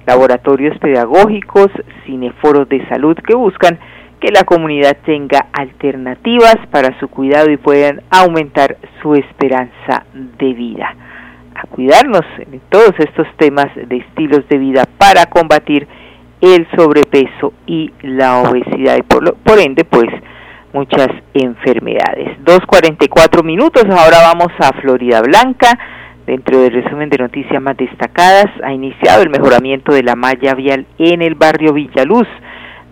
laboratorios 0.06 0.78
pedagógicos, 0.80 1.72
cineforos 2.06 2.70
de 2.70 2.88
salud 2.88 3.18
que 3.26 3.36
buscan 3.36 3.80
que 4.20 4.32
la 4.32 4.44
comunidad 4.44 4.98
tenga 5.06 5.48
alternativas 5.54 6.58
para 6.72 6.98
su 7.00 7.08
cuidado 7.08 7.52
y 7.52 7.58
puedan 7.58 8.02
aumentar 8.10 8.78
su 9.02 9.16
esperanza 9.16 10.06
de 10.14 10.54
vida. 10.54 10.96
A 11.56 11.68
cuidarnos 11.68 12.26
en 12.38 12.62
todos 12.70 12.94
estos 13.00 13.28
temas 13.38 13.68
de 13.76 13.98
estilos 13.98 14.48
de 14.50 14.58
vida 14.58 14.84
para 14.98 15.26
combatir 15.28 15.88
el 16.42 16.68
sobrepeso 16.76 17.54
y 17.66 17.92
la 18.02 18.40
obesidad 18.40 18.98
y 18.98 19.04
por, 19.04 19.36
por 19.38 19.60
ende 19.60 19.86
pues 19.86 20.08
muchas 20.74 21.08
enfermedades. 21.34 22.38
2.44 22.44 23.44
minutos, 23.44 23.86
ahora 23.86 24.18
vamos 24.34 24.52
a 24.60 24.74
Florida 24.82 25.22
Blanca. 25.22 25.80
Dentro 26.26 26.60
del 26.60 26.74
resumen 26.74 27.10
de 27.10 27.18
noticias 27.18 27.62
más 27.62 27.78
destacadas, 27.78 28.48
ha 28.64 28.74
iniciado 28.74 29.24
el 29.24 29.30
mejoramiento 29.30 29.94
de 29.94 30.04
la 30.04 30.16
malla 30.16 30.54
vial 30.56 30.86
en 30.98 31.22
el 31.22 31.36
barrio 31.36 31.72
Villaluz. 31.72 32.28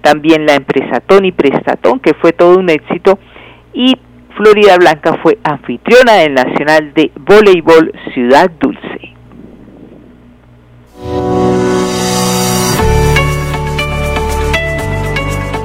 También 0.04 0.46
la 0.46 0.56
empresa 0.56 1.00
Tony 1.00 1.32
Prestatón, 1.32 2.02
que 2.02 2.14
fue 2.14 2.34
todo 2.34 2.60
un 2.60 2.70
éxito. 2.70 3.18
Y 3.74 3.98
Florida 4.36 4.76
Blanca 4.78 5.18
fue 5.24 5.38
anfitriona 5.44 6.16
del 6.16 6.34
Nacional 6.34 6.94
de 6.94 7.10
Voleibol 7.16 7.94
Ciudad 8.14 8.52
Dulce. 8.60 8.93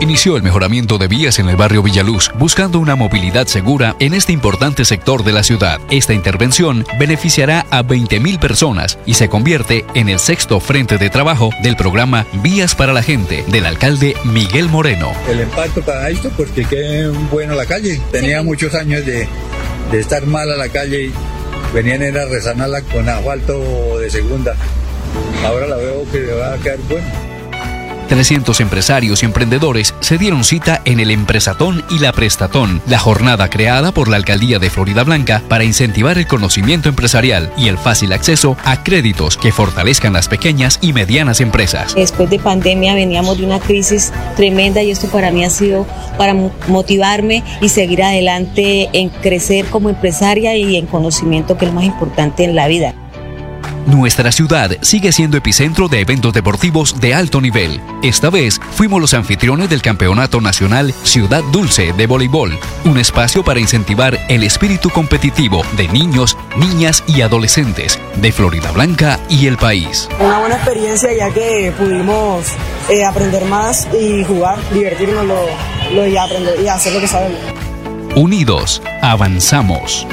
Inició 0.08 0.38
el 0.38 0.42
mejoramiento 0.42 0.96
de 0.96 1.06
vías 1.06 1.38
en 1.38 1.50
el 1.50 1.56
barrio 1.56 1.82
Villaluz, 1.82 2.30
buscando 2.38 2.78
una 2.78 2.96
movilidad 2.96 3.46
segura 3.46 3.94
en 4.00 4.14
este 4.14 4.32
importante 4.32 4.86
sector 4.86 5.22
de 5.22 5.34
la 5.34 5.42
ciudad. 5.42 5.82
Esta 5.90 6.14
intervención 6.14 6.86
beneficiará 6.98 7.66
a 7.68 7.82
20.000 7.82 8.38
personas 8.38 8.98
y 9.04 9.14
se 9.14 9.28
convierte 9.28 9.84
en 9.92 10.08
el 10.08 10.18
sexto 10.18 10.60
frente 10.60 10.96
de 10.96 11.10
trabajo 11.10 11.50
del 11.62 11.76
programa 11.76 12.24
Vías 12.42 12.74
para 12.74 12.94
la 12.94 13.02
Gente 13.02 13.44
del 13.48 13.66
alcalde 13.66 14.16
Miguel 14.24 14.70
Moreno. 14.70 15.12
El 15.28 15.42
impacto 15.42 15.82
para 15.82 16.08
esto, 16.08 16.30
porque 16.34 16.64
qué 16.64 17.12
bueno 17.30 17.54
la 17.54 17.66
calle. 17.66 18.00
Tenía 18.10 18.42
muchos 18.42 18.74
años 18.74 19.04
de, 19.04 19.28
de 19.92 20.00
estar 20.00 20.24
mala 20.24 20.56
la 20.56 20.70
calle 20.70 21.08
y 21.08 21.12
venían 21.74 22.16
a 22.16 22.24
rezanarla 22.24 22.80
con 22.80 23.06
asfalto 23.10 23.98
de 23.98 24.08
segunda. 24.08 24.56
Ahora 25.44 25.66
la 25.66 25.76
veo 25.76 26.10
que 26.10 26.32
va 26.32 26.54
a 26.54 26.56
quedar 26.56 26.78
bueno. 26.88 27.27
300 28.08 28.60
empresarios 28.60 29.22
y 29.22 29.26
emprendedores 29.26 29.94
se 30.00 30.18
dieron 30.18 30.44
cita 30.44 30.80
en 30.84 31.00
el 31.00 31.10
Empresatón 31.10 31.84
y 31.90 31.98
la 31.98 32.12
Prestatón, 32.12 32.82
la 32.86 32.98
jornada 32.98 33.48
creada 33.50 33.92
por 33.92 34.08
la 34.08 34.16
Alcaldía 34.16 34.58
de 34.58 34.70
Florida 34.70 35.04
Blanca 35.04 35.42
para 35.48 35.64
incentivar 35.64 36.18
el 36.18 36.26
conocimiento 36.26 36.88
empresarial 36.88 37.52
y 37.56 37.68
el 37.68 37.78
fácil 37.78 38.12
acceso 38.12 38.56
a 38.64 38.82
créditos 38.82 39.36
que 39.36 39.52
fortalezcan 39.52 40.12
las 40.12 40.28
pequeñas 40.28 40.78
y 40.80 40.92
medianas 40.92 41.40
empresas. 41.40 41.94
Después 41.94 42.30
de 42.30 42.38
pandemia 42.38 42.94
veníamos 42.94 43.38
de 43.38 43.44
una 43.44 43.60
crisis 43.60 44.12
tremenda 44.36 44.82
y 44.82 44.90
esto 44.90 45.08
para 45.08 45.30
mí 45.30 45.44
ha 45.44 45.50
sido 45.50 45.86
para 46.16 46.34
motivarme 46.68 47.44
y 47.60 47.68
seguir 47.68 48.02
adelante 48.02 48.88
en 48.92 49.10
crecer 49.10 49.66
como 49.66 49.90
empresaria 49.90 50.56
y 50.56 50.76
en 50.76 50.86
conocimiento 50.86 51.56
que 51.56 51.66
es 51.66 51.70
lo 51.70 51.74
más 51.74 51.84
importante 51.84 52.44
en 52.44 52.54
la 52.54 52.68
vida. 52.68 52.94
Nuestra 53.88 54.32
ciudad 54.32 54.70
sigue 54.82 55.12
siendo 55.12 55.38
epicentro 55.38 55.88
de 55.88 56.00
eventos 56.02 56.34
deportivos 56.34 57.00
de 57.00 57.14
alto 57.14 57.40
nivel. 57.40 57.80
Esta 58.02 58.28
vez 58.28 58.60
fuimos 58.72 59.00
los 59.00 59.14
anfitriones 59.14 59.70
del 59.70 59.80
Campeonato 59.80 60.42
Nacional 60.42 60.92
Ciudad 61.04 61.42
Dulce 61.52 61.94
de 61.94 62.06
Voleibol, 62.06 62.58
un 62.84 62.98
espacio 62.98 63.42
para 63.42 63.60
incentivar 63.60 64.18
el 64.28 64.42
espíritu 64.42 64.90
competitivo 64.90 65.62
de 65.78 65.88
niños, 65.88 66.36
niñas 66.58 67.02
y 67.06 67.22
adolescentes 67.22 67.98
de 68.16 68.30
Florida 68.30 68.70
Blanca 68.72 69.18
y 69.30 69.46
el 69.46 69.56
país. 69.56 70.06
Una 70.20 70.38
buena 70.38 70.56
experiencia 70.56 71.10
ya 71.16 71.30
que 71.30 71.72
pudimos 71.78 72.44
eh, 72.90 73.06
aprender 73.06 73.46
más 73.46 73.88
y 73.98 74.22
jugar, 74.22 74.58
divertirnos 74.70 75.24
lo, 75.24 76.06
y 76.06 76.14
aprender 76.14 76.60
y 76.62 76.68
hacer 76.68 76.92
lo 76.92 77.00
que 77.00 77.08
sabemos. 77.08 77.40
Unidos, 78.14 78.82
avanzamos. 79.00 80.06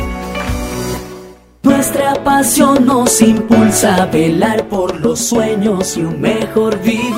Nuestra 1.66 2.14
pasión 2.24 2.86
nos 2.86 3.20
impulsa 3.24 4.04
a 4.04 4.06
velar 4.06 4.70
por 4.70 5.00
los 5.02 5.20
sueños 5.20 5.98
y 5.98 6.02
un 6.02 6.22
mejor 6.22 6.80
vivir. 6.84 7.16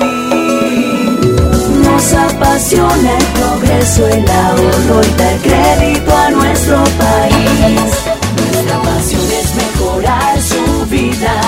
Nos 1.84 2.12
apasiona 2.14 3.18
el 3.18 3.24
progreso, 3.26 4.08
el 4.08 4.26
ahorro 4.26 5.02
y 5.04 5.18
dar 5.18 5.36
crédito 5.40 6.16
a 6.16 6.30
nuestro 6.30 6.82
país. 6.96 7.80
Nuestra 8.36 8.82
pasión 8.82 9.26
es 9.30 9.54
mejorar 9.54 10.40
su 10.40 10.86
vida 10.86 11.40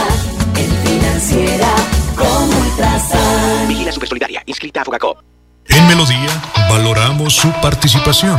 en 0.58 0.70
financiera 0.86 1.68
como 2.14 2.60
Ultrasan. 2.60 3.66
Vigila 3.66 3.92
Supersolidaria, 3.92 4.42
inscrita 4.44 4.82
a 4.82 4.84
Fogacop. 4.84 5.22
En 5.68 5.86
Melodía 5.88 6.28
valoramos 6.68 7.34
su 7.34 7.50
participación. 7.62 8.38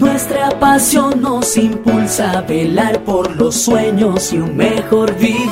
Nuestra 0.00 0.48
pasión 0.58 1.20
nos 1.20 1.56
impulsa 1.58 2.38
a 2.38 2.40
velar 2.40 3.04
por 3.04 3.36
los 3.36 3.54
sueños 3.54 4.32
y 4.32 4.38
un 4.38 4.56
mejor 4.56 5.14
vivir. 5.16 5.50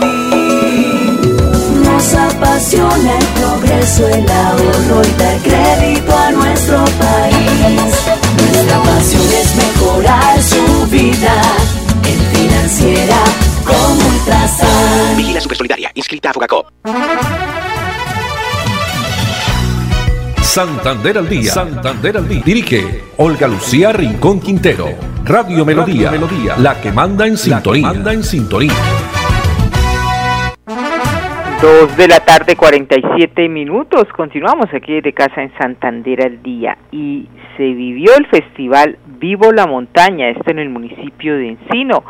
Nos 1.84 2.14
apasiona 2.14 3.18
el 3.18 3.26
progreso, 3.26 4.08
el 4.08 4.30
ahorro 4.30 5.02
y 5.06 5.10
dar 5.20 5.38
crédito 5.42 6.16
a 6.16 6.30
nuestro 6.30 6.82
país. 6.98 7.94
Nuestra 8.38 8.82
pasión 8.84 9.26
es 9.42 9.54
mejorar 9.54 10.42
su 10.42 10.86
vida 10.90 11.42
en 12.06 12.18
financiera 12.34 13.18
como 13.66 14.08
Ultrasan. 14.08 15.16
Vigila 15.18 15.42
Supersolidaria, 15.42 15.92
inscrita 15.94 16.30
a 16.30 16.32
Fogacop. 16.32 16.68
Santander 20.58 21.18
al 21.18 21.28
día. 21.28 21.52
Santander 21.52 22.16
al 22.16 22.28
día. 22.28 22.42
Dirige 22.44 23.04
Olga 23.18 23.46
Lucía 23.46 23.92
Rincón 23.92 24.40
Quintero. 24.40 24.86
Radio 25.24 25.64
Melodía. 25.64 26.10
Melodía. 26.10 26.56
La 26.58 26.80
que 26.80 26.90
manda 26.90 27.28
en 27.28 27.36
sintonía. 27.36 27.86
manda 27.86 28.12
en 28.12 28.24
sintonía. 28.24 28.72
Dos 31.62 31.96
de 31.96 32.08
la 32.08 32.18
tarde, 32.24 32.56
47 32.56 33.48
minutos. 33.48 34.08
Continuamos 34.16 34.66
aquí 34.74 35.00
de 35.00 35.12
casa 35.12 35.42
en 35.42 35.52
Santander 35.58 36.26
al 36.26 36.42
día. 36.42 36.76
Y 36.90 37.28
se 37.56 37.62
vivió 37.62 38.16
el 38.16 38.26
festival 38.26 38.98
Vivo 39.20 39.52
la 39.52 39.68
Montaña, 39.68 40.28
esto 40.30 40.50
en 40.50 40.58
el 40.58 40.70
municipio 40.70 41.36
de 41.36 41.50
Encino. 41.50 42.02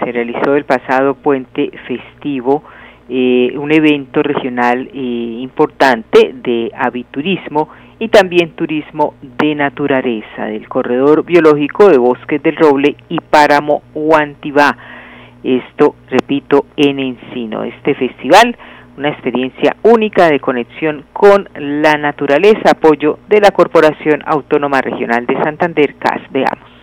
Se 0.00 0.12
realizó 0.12 0.54
el 0.54 0.66
pasado 0.66 1.14
puente 1.14 1.70
festivo 1.88 2.62
eh, 3.08 3.54
un 3.56 3.72
evento 3.72 4.22
regional 4.22 4.90
eh, 4.92 5.38
importante 5.40 6.34
de 6.34 6.70
aviturismo 6.76 7.70
y 7.98 8.08
también 8.08 8.50
turismo 8.50 9.14
de 9.22 9.54
naturaleza 9.54 10.46
del 10.46 10.68
corredor 10.68 11.24
biológico 11.24 11.88
de 11.88 11.98
Bosques 11.98 12.42
del 12.42 12.56
Roble 12.56 12.96
y 13.08 13.20
Páramo 13.20 13.82
Huantibá. 13.94 14.76
Esto, 15.42 15.94
repito, 16.10 16.66
en 16.76 16.98
Encino. 16.98 17.64
Este 17.64 17.94
festival, 17.94 18.56
una 18.96 19.10
experiencia 19.10 19.76
única 19.82 20.28
de 20.28 20.40
conexión 20.40 21.04
con 21.12 21.48
la 21.56 21.94
naturaleza, 21.94 22.72
apoyo 22.72 23.18
de 23.28 23.40
la 23.40 23.50
Corporación 23.50 24.22
Autónoma 24.26 24.80
Regional 24.80 25.24
de 25.26 25.42
Santander, 25.42 25.94
CAS. 25.96 26.20
Veamos. 26.30 26.75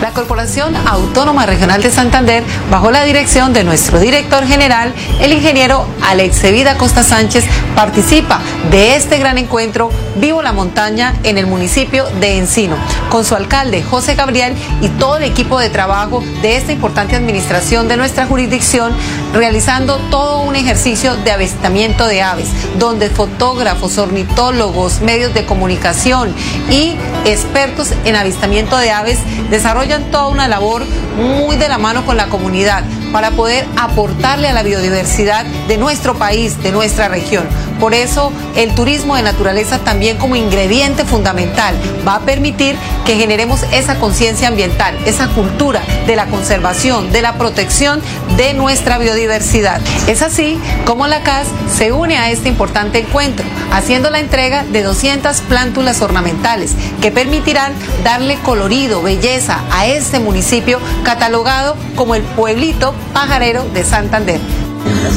La 0.00 0.12
Corporación 0.12 0.74
Autónoma 0.86 1.44
Regional 1.44 1.82
de 1.82 1.90
Santander, 1.90 2.42
bajo 2.70 2.90
la 2.90 3.04
dirección 3.04 3.52
de 3.52 3.64
nuestro 3.64 4.00
director 4.00 4.46
general, 4.46 4.94
el 5.20 5.32
ingeniero 5.32 5.86
Alex 6.02 6.42
Evida 6.44 6.78
Costa 6.78 7.02
Sánchez, 7.02 7.44
participa 7.74 8.40
de 8.70 8.96
este 8.96 9.18
gran 9.18 9.36
encuentro 9.36 9.90
Vivo 10.16 10.42
la 10.42 10.52
Montaña 10.52 11.14
en 11.22 11.36
el 11.36 11.46
municipio 11.46 12.06
de 12.18 12.38
Encino, 12.38 12.76
con 13.10 13.26
su 13.26 13.34
alcalde 13.34 13.82
José 13.82 14.14
Gabriel 14.14 14.54
y 14.80 14.88
todo 14.88 15.18
el 15.18 15.24
equipo 15.24 15.58
de 15.58 15.68
trabajo 15.68 16.22
de 16.40 16.56
esta 16.56 16.72
importante 16.72 17.14
administración 17.14 17.86
de 17.86 17.98
nuestra 17.98 18.26
jurisdicción, 18.26 18.92
realizando 19.34 19.98
todo 20.10 20.40
un 20.40 20.56
ejercicio 20.56 21.14
de 21.16 21.30
avistamiento 21.30 22.06
de 22.06 22.22
aves, 22.22 22.48
donde 22.78 23.10
fotógrafos, 23.10 23.98
ornitólogos, 23.98 25.02
medios 25.02 25.34
de 25.34 25.44
comunicación 25.44 26.34
y 26.70 26.96
expertos 27.26 27.92
en 28.04 28.16
avistamiento 28.16 28.76
de 28.78 28.90
aves 28.90 29.18
desarrollan 29.50 29.89
toda 29.98 30.28
una 30.28 30.46
labor 30.46 30.84
muy 31.16 31.56
de 31.56 31.68
la 31.68 31.78
mano 31.78 32.06
con 32.06 32.16
la 32.16 32.28
comunidad 32.28 32.84
para 33.12 33.30
poder 33.32 33.66
aportarle 33.76 34.48
a 34.48 34.52
la 34.52 34.62
biodiversidad 34.62 35.44
de 35.44 35.78
nuestro 35.78 36.16
país, 36.16 36.62
de 36.62 36.72
nuestra 36.72 37.08
región. 37.08 37.44
Por 37.80 37.94
eso 37.94 38.30
el 38.56 38.74
turismo 38.74 39.16
de 39.16 39.22
naturaleza 39.22 39.78
también 39.78 40.18
como 40.18 40.36
ingrediente 40.36 41.04
fundamental 41.04 41.74
va 42.06 42.16
a 42.16 42.20
permitir 42.20 42.76
que 43.06 43.16
generemos 43.16 43.62
esa 43.72 43.98
conciencia 43.98 44.48
ambiental, 44.48 44.94
esa 45.06 45.28
cultura 45.28 45.82
de 46.06 46.14
la 46.14 46.26
conservación, 46.26 47.10
de 47.10 47.22
la 47.22 47.38
protección 47.38 48.02
de 48.36 48.52
nuestra 48.52 48.98
biodiversidad. 48.98 49.80
Es 50.06 50.20
así 50.20 50.60
como 50.84 51.06
la 51.06 51.22
CAS 51.22 51.46
se 51.74 51.92
une 51.92 52.18
a 52.18 52.30
este 52.30 52.48
importante 52.48 52.98
encuentro, 52.98 53.46
haciendo 53.72 54.10
la 54.10 54.20
entrega 54.20 54.64
de 54.64 54.82
200 54.82 55.40
plántulas 55.42 56.02
ornamentales 56.02 56.74
que 57.00 57.10
permitirán 57.10 57.72
darle 58.04 58.36
colorido, 58.42 59.02
belleza 59.02 59.60
a 59.70 59.86
este 59.86 60.20
municipio 60.20 60.80
catalogado 61.02 61.76
como 61.96 62.14
el 62.14 62.22
pueblito 62.22 62.94
pajarero 63.12 63.64
de 63.74 63.84
Santander. 63.84 64.40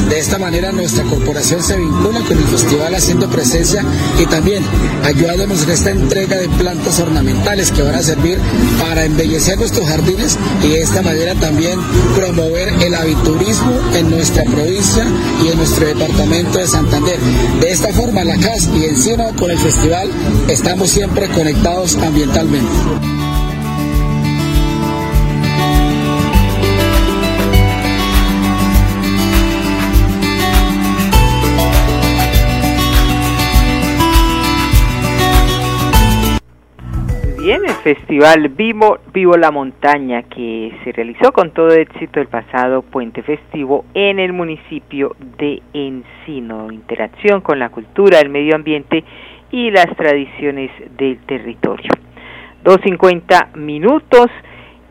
De 0.08 0.18
esta 0.18 0.38
manera 0.38 0.72
nuestra 0.72 1.04
corporación 1.04 1.62
se 1.62 1.76
vincula 1.76 2.20
con 2.20 2.36
el 2.36 2.44
festival 2.44 2.94
haciendo 2.94 3.28
presencia 3.28 3.82
y 4.20 4.26
también 4.26 4.62
ayudándonos 5.02 5.62
en 5.62 5.70
esta 5.70 5.90
entrega 5.90 6.36
de 6.36 6.48
plantas 6.48 7.00
ornamentales 7.00 7.70
que 7.70 7.82
van 7.82 7.94
a 7.94 8.02
servir 8.02 8.38
para 8.78 9.04
embellecer 9.04 9.56
nuestros 9.56 9.88
jardines 9.88 10.38
y 10.62 10.68
de 10.68 10.82
esta 10.82 11.02
manera 11.02 11.34
también 11.34 11.80
promover 12.14 12.68
el 12.82 12.94
aviturismo 12.94 13.80
en 13.94 14.10
nuestra 14.10 14.44
provincia 14.44 15.06
y 15.42 15.48
en 15.48 15.56
nuestro 15.56 15.86
departamento 15.86 16.58
de 16.58 16.66
Santander. 16.66 17.18
De 17.60 17.70
esta 17.70 17.92
forma 17.92 18.24
la 18.24 18.36
CAS 18.36 18.68
y 18.74 18.84
encima 18.84 19.24
con 19.38 19.50
el 19.50 19.58
festival 19.58 20.10
estamos 20.48 20.90
siempre 20.90 21.28
conectados 21.28 21.96
ambientalmente. 21.96 23.23
Festival 37.84 38.48
Vivo, 38.48 38.98
Vivo 39.12 39.36
la 39.36 39.50
Montaña 39.50 40.22
que 40.22 40.72
se 40.82 40.92
realizó 40.92 41.32
con 41.32 41.50
todo 41.50 41.68
éxito 41.68 42.18
el 42.18 42.28
pasado 42.28 42.80
puente 42.80 43.22
festivo 43.22 43.84
en 43.92 44.18
el 44.18 44.32
municipio 44.32 45.14
de 45.36 45.60
Encino. 45.74 46.72
Interacción 46.72 47.42
con 47.42 47.58
la 47.58 47.68
cultura, 47.68 48.20
el 48.20 48.30
medio 48.30 48.56
ambiente 48.56 49.04
y 49.50 49.70
las 49.70 49.94
tradiciones 49.96 50.70
del 50.96 51.18
territorio. 51.26 51.90
2.50 52.64 53.54
minutos 53.56 54.28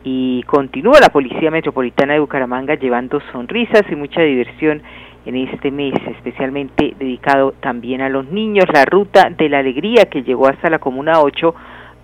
y 0.04 0.44
continúa 0.44 1.00
la 1.00 1.08
Policía 1.08 1.50
Metropolitana 1.50 2.12
de 2.12 2.20
Bucaramanga 2.20 2.76
llevando 2.76 3.20
sonrisas 3.32 3.82
y 3.90 3.96
mucha 3.96 4.20
diversión 4.20 4.80
en 5.26 5.34
este 5.36 5.72
mes, 5.72 5.94
especialmente 6.16 6.94
dedicado 6.96 7.54
también 7.60 8.02
a 8.02 8.08
los 8.08 8.30
niños, 8.30 8.66
la 8.72 8.84
ruta 8.84 9.30
de 9.36 9.48
la 9.48 9.58
alegría 9.58 10.04
que 10.04 10.22
llegó 10.22 10.46
hasta 10.46 10.70
la 10.70 10.78
Comuna 10.78 11.20
8, 11.20 11.54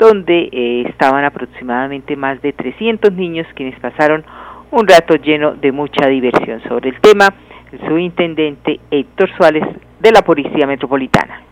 donde 0.00 0.48
eh, 0.50 0.84
estaban 0.88 1.24
aproximadamente 1.24 2.16
más 2.16 2.40
de 2.40 2.54
300 2.54 3.12
niños 3.12 3.46
quienes 3.54 3.78
pasaron 3.78 4.24
un 4.70 4.88
rato 4.88 5.14
lleno 5.16 5.52
de 5.52 5.70
mucha 5.70 6.08
diversión. 6.08 6.62
Sobre 6.66 6.88
el 6.88 7.00
tema, 7.00 7.28
el 7.70 7.80
subintendente 7.86 8.80
Héctor 8.90 9.30
Suárez 9.36 9.64
de 10.00 10.10
la 10.10 10.22
Policía 10.22 10.66
Metropolitana. 10.66 11.42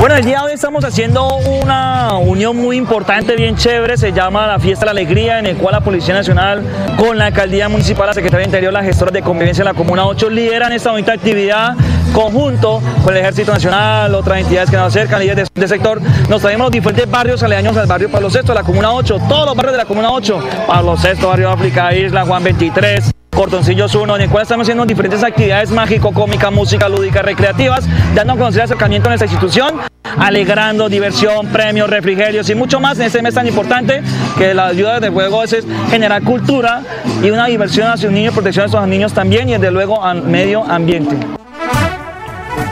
Bueno, 0.00 0.14
el 0.14 0.24
día 0.24 0.38
de 0.38 0.46
hoy 0.46 0.52
estamos 0.52 0.84
haciendo 0.84 1.26
una 1.60 2.14
unión 2.18 2.56
muy 2.56 2.76
importante, 2.76 3.34
bien 3.34 3.56
chévere, 3.56 3.96
se 3.96 4.12
llama 4.12 4.46
la 4.46 4.60
Fiesta 4.60 4.86
de 4.86 4.86
la 4.86 4.92
Alegría, 4.92 5.40
en 5.40 5.46
el 5.46 5.56
cual 5.56 5.72
la 5.72 5.80
Policía 5.80 6.14
Nacional 6.14 6.62
con 6.96 7.18
la 7.18 7.26
Alcaldía 7.26 7.68
Municipal, 7.68 8.06
la 8.06 8.14
Secretaría 8.14 8.44
de 8.44 8.44
Interior, 8.44 8.72
las 8.72 8.84
gestoras 8.84 9.12
de 9.12 9.22
convivencia 9.22 9.64
de 9.64 9.70
la 9.72 9.76
Comuna 9.76 10.06
8 10.06 10.30
lideran 10.30 10.70
esta 10.70 10.92
bonita 10.92 11.12
actividad 11.12 11.74
conjunto 12.12 12.80
con 13.04 13.14
el 13.14 13.20
Ejército 13.20 13.52
Nacional, 13.52 14.14
otras 14.14 14.38
entidades 14.38 14.70
que 14.70 14.76
nos 14.76 14.86
acercan, 14.86 15.20
líderes 15.20 15.48
del 15.54 15.68
sector. 15.68 16.00
Nos 16.28 16.42
traemos 16.42 16.66
los 16.66 16.72
diferentes 16.72 17.10
barrios 17.10 17.42
aledaños 17.42 17.76
al 17.76 17.86
barrio 17.86 18.10
Pablo 18.10 18.28
VI, 18.28 18.54
la 18.54 18.62
Comuna 18.62 18.92
8, 18.92 19.18
todos 19.28 19.46
los 19.46 19.56
barrios 19.56 19.72
de 19.72 19.78
la 19.78 19.84
Comuna 19.84 20.12
8, 20.12 20.40
Pablo 20.66 20.96
VI, 20.96 21.26
Barrio 21.26 21.50
África, 21.50 21.94
Isla, 21.94 22.24
Juan 22.24 22.44
23. 22.44 23.12
Cortoncillos 23.38 23.94
1, 23.94 24.16
en 24.16 24.22
el 24.22 24.30
cual 24.30 24.42
estamos 24.42 24.64
haciendo 24.64 24.84
diferentes 24.84 25.22
actividades 25.22 25.70
mágico, 25.70 26.12
cómica, 26.12 26.50
música, 26.50 26.88
lúdica, 26.88 27.22
recreativas, 27.22 27.86
dando 28.12 28.32
a 28.32 28.36
conocer 28.36 28.62
el 28.62 28.64
acercamiento 28.64 29.08
a 29.08 29.10
nuestra 29.10 29.26
institución, 29.26 29.76
alegrando, 30.18 30.88
diversión, 30.88 31.46
premios, 31.46 31.88
refrigerios 31.88 32.50
y 32.50 32.56
mucho 32.56 32.80
más 32.80 32.98
en 32.98 33.06
este 33.06 33.22
mes 33.22 33.34
tan 33.34 33.46
importante 33.46 34.02
que 34.36 34.54
la 34.54 34.66
ayuda 34.66 34.98
de 34.98 35.10
juego 35.10 35.44
es, 35.44 35.64
generar 35.88 36.24
cultura 36.24 36.82
y 37.22 37.30
una 37.30 37.46
diversión 37.46 37.86
hacia 37.88 38.08
un 38.08 38.16
niño, 38.16 38.32
protección 38.32 38.64
a 38.64 38.68
esos 38.68 38.88
niños 38.88 39.12
también 39.12 39.48
y 39.48 39.52
desde 39.52 39.70
luego 39.70 40.04
al 40.04 40.22
medio 40.22 40.64
ambiente. 40.64 41.16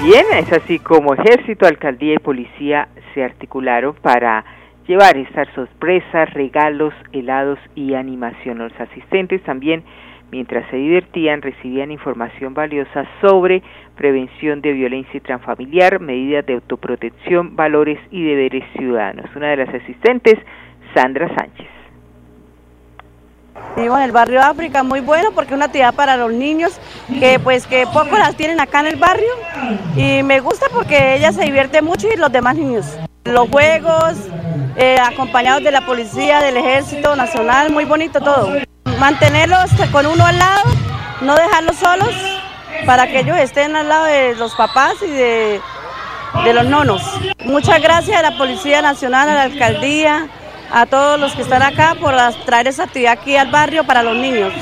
Bien, 0.03 0.25
es 0.39 0.53
así 0.53 0.79
como 0.79 1.15
ejército, 1.15 1.67
alcaldía 1.67 2.15
y 2.15 2.19
policía 2.19 2.89
se 3.15 3.25
articularon 3.25 3.95
para 3.95 4.45
llevar 4.87 5.17
estas 5.17 5.49
sorpresas, 5.55 6.33
regalos, 6.33 6.95
helados 7.13 7.59
y 7.75 7.95
animación. 7.95 8.59
Los 8.59 8.79
asistentes 8.81 9.43
también 9.43 9.83
Mientras 10.31 10.69
se 10.71 10.77
divertían, 10.77 11.41
recibían 11.41 11.93
información 11.93 12.53
valiosa 12.53 13.07
sobre 13.21 13.63
prevención 13.97 14.61
de 14.61 14.73
violencia 14.73 15.19
intrafamiliar, 15.19 16.01
medidas 16.01 16.45
de 16.47 16.55
autoprotección, 16.55 17.55
valores 17.55 17.99
y 18.11 18.25
deberes 18.25 18.65
ciudadanos. 18.77 19.27
Una 19.37 19.51
de 19.51 19.57
las 19.59 19.73
asistentes, 19.73 20.35
Sandra 20.95 21.29
Sánchez. 21.29 21.76
Vivo 23.77 23.97
en 23.97 24.05
el 24.05 24.13
barrio 24.13 24.43
África, 24.43 24.83
muy 24.83 25.01
bueno 25.01 25.33
porque 25.33 25.51
es 25.51 25.57
una 25.57 25.67
actividad 25.67 25.95
para 25.95 26.17
los 26.17 26.33
niños 26.33 26.73
que 27.21 27.39
pues 27.39 27.67
que 27.67 27.87
poco 27.87 28.17
las 28.17 28.35
tienen 28.35 28.59
acá 28.59 28.81
en 28.81 28.87
el 28.87 28.97
barrio 28.97 29.29
y 29.97 30.23
me 30.23 30.41
gusta 30.41 30.67
porque 30.73 31.15
ella 31.17 31.31
se 31.33 31.43
divierte 31.43 31.83
mucho 31.83 32.09
y 32.09 32.17
los 32.17 32.33
demás 32.33 32.57
niños. 32.57 32.87
Los 33.25 33.51
juegos, 33.51 34.15
eh, 34.77 34.97
acompañados 35.03 35.63
de 35.63 35.73
la 35.73 35.85
policía, 35.85 36.41
del 36.41 36.57
ejército 36.57 37.17
nacional, 37.17 37.71
muy 37.71 37.85
bonito 37.85 38.21
todo 38.21 38.51
mantenerlos 38.99 39.71
con 39.93 40.07
uno 40.07 40.25
al 40.25 40.39
lado, 40.39 40.63
no 41.21 41.35
dejarlos 41.35 41.77
solos 41.77 42.15
para 42.87 43.07
que 43.07 43.21
ellos 43.21 43.37
estén 43.37 43.77
al 43.77 43.89
lado 43.89 44.05
de 44.05 44.35
los 44.37 44.55
papás 44.55 44.95
y 45.03 45.11
de 45.11 45.61
los 46.55 46.67
nonos. 46.67 47.03
Muchas 47.45 47.81
gracias 47.83 48.19
a 48.19 48.23
la 48.23 48.37
Policía 48.37 48.83
Nacional, 48.83 49.29
a 49.29 49.35
la 49.35 49.43
Alcaldía, 49.43 50.29
a 50.73 50.87
todos 50.87 51.21
los 51.21 51.35
que 51.35 51.43
están 51.43 51.63
acá 51.63 51.95
por 52.01 52.15
traer 52.45 52.69
esa 52.69 52.85
actividad 52.85 53.13
aquí 53.13 53.37
al 53.37 53.51
barrio 53.51 53.85
para 53.85 54.03
los 54.03 54.17
niños. 54.17 54.53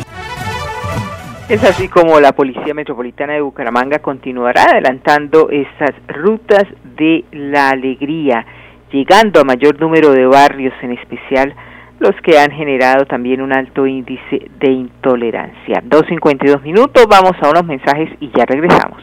Es 1.49 1.63
así 1.63 1.89
como 1.89 2.21
la 2.21 2.33
Policía 2.33 2.73
Metropolitana 2.73 3.35
de 3.35 3.43
Bucaramanga 3.43 3.99
continuará 3.99 4.65
adelantando 4.65 5.51
estas 5.51 5.91
rutas 6.09 6.65
de 6.97 7.25
la 7.33 7.69
alegría, 7.69 8.47
llegando 8.91 9.41
a 9.41 9.45
mayor 9.45 9.79
número 9.79 10.13
de 10.13 10.27
barrios, 10.27 10.73
en 10.81 10.93
especial 10.93 11.55
los 11.99 12.15
que 12.23 12.39
han 12.39 12.51
generado 12.51 13.05
también 13.05 13.43
un 13.43 13.53
alto 13.53 13.87
índice 13.87 14.51
de 14.59 14.71
intolerancia. 14.71 15.83
2.52 15.85 16.63
minutos, 16.63 17.07
vamos 17.09 17.33
a 17.43 17.51
unos 17.51 17.65
mensajes 17.67 18.09
y 18.21 18.31
ya 18.35 18.47
regresamos. 18.47 19.03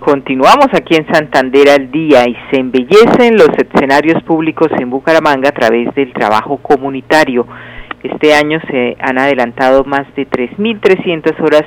Continuamos 0.00 0.68
aquí 0.72 0.96
en 0.96 1.06
Santander 1.12 1.68
al 1.68 1.90
día 1.90 2.26
y 2.26 2.34
se 2.50 2.58
embellecen 2.58 3.36
los 3.36 3.50
escenarios 3.50 4.22
públicos 4.22 4.68
en 4.78 4.88
Bucaramanga 4.88 5.50
a 5.50 5.52
través 5.52 5.94
del 5.94 6.10
trabajo 6.14 6.56
comunitario. 6.56 7.46
Este 8.02 8.32
año 8.32 8.60
se 8.70 8.96
han 8.98 9.18
adelantado 9.18 9.84
más 9.84 10.06
de 10.16 10.26
3.300 10.26 11.38
horas 11.42 11.64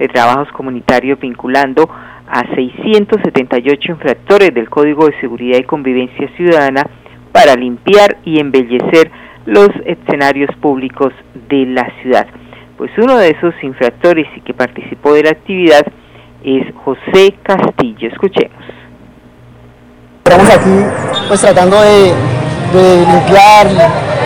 de 0.00 0.08
trabajos 0.08 0.48
comunitarios 0.50 1.20
vinculando 1.20 1.88
a 2.26 2.42
678 2.56 3.92
infractores 3.92 4.52
del 4.52 4.68
Código 4.68 5.06
de 5.06 5.20
Seguridad 5.20 5.58
y 5.60 5.62
Convivencia 5.62 6.28
Ciudadana 6.36 6.84
para 7.30 7.54
limpiar 7.54 8.16
y 8.24 8.40
embellecer 8.40 9.12
los 9.44 9.70
escenarios 9.84 10.50
públicos 10.56 11.12
de 11.48 11.66
la 11.66 11.88
ciudad. 12.02 12.26
Pues 12.78 12.90
uno 12.98 13.16
de 13.16 13.30
esos 13.30 13.54
infractores 13.62 14.26
y 14.36 14.40
que 14.40 14.54
participó 14.54 15.14
de 15.14 15.22
la 15.22 15.30
actividad 15.30 15.86
es 16.46 16.62
José 16.84 17.34
Castillo. 17.42 18.08
Escuchemos. 18.08 18.56
Estamos 20.24 20.50
aquí 20.50 20.84
pues 21.28 21.40
tratando 21.40 21.80
de, 21.80 22.12
limpiar, 22.72 23.66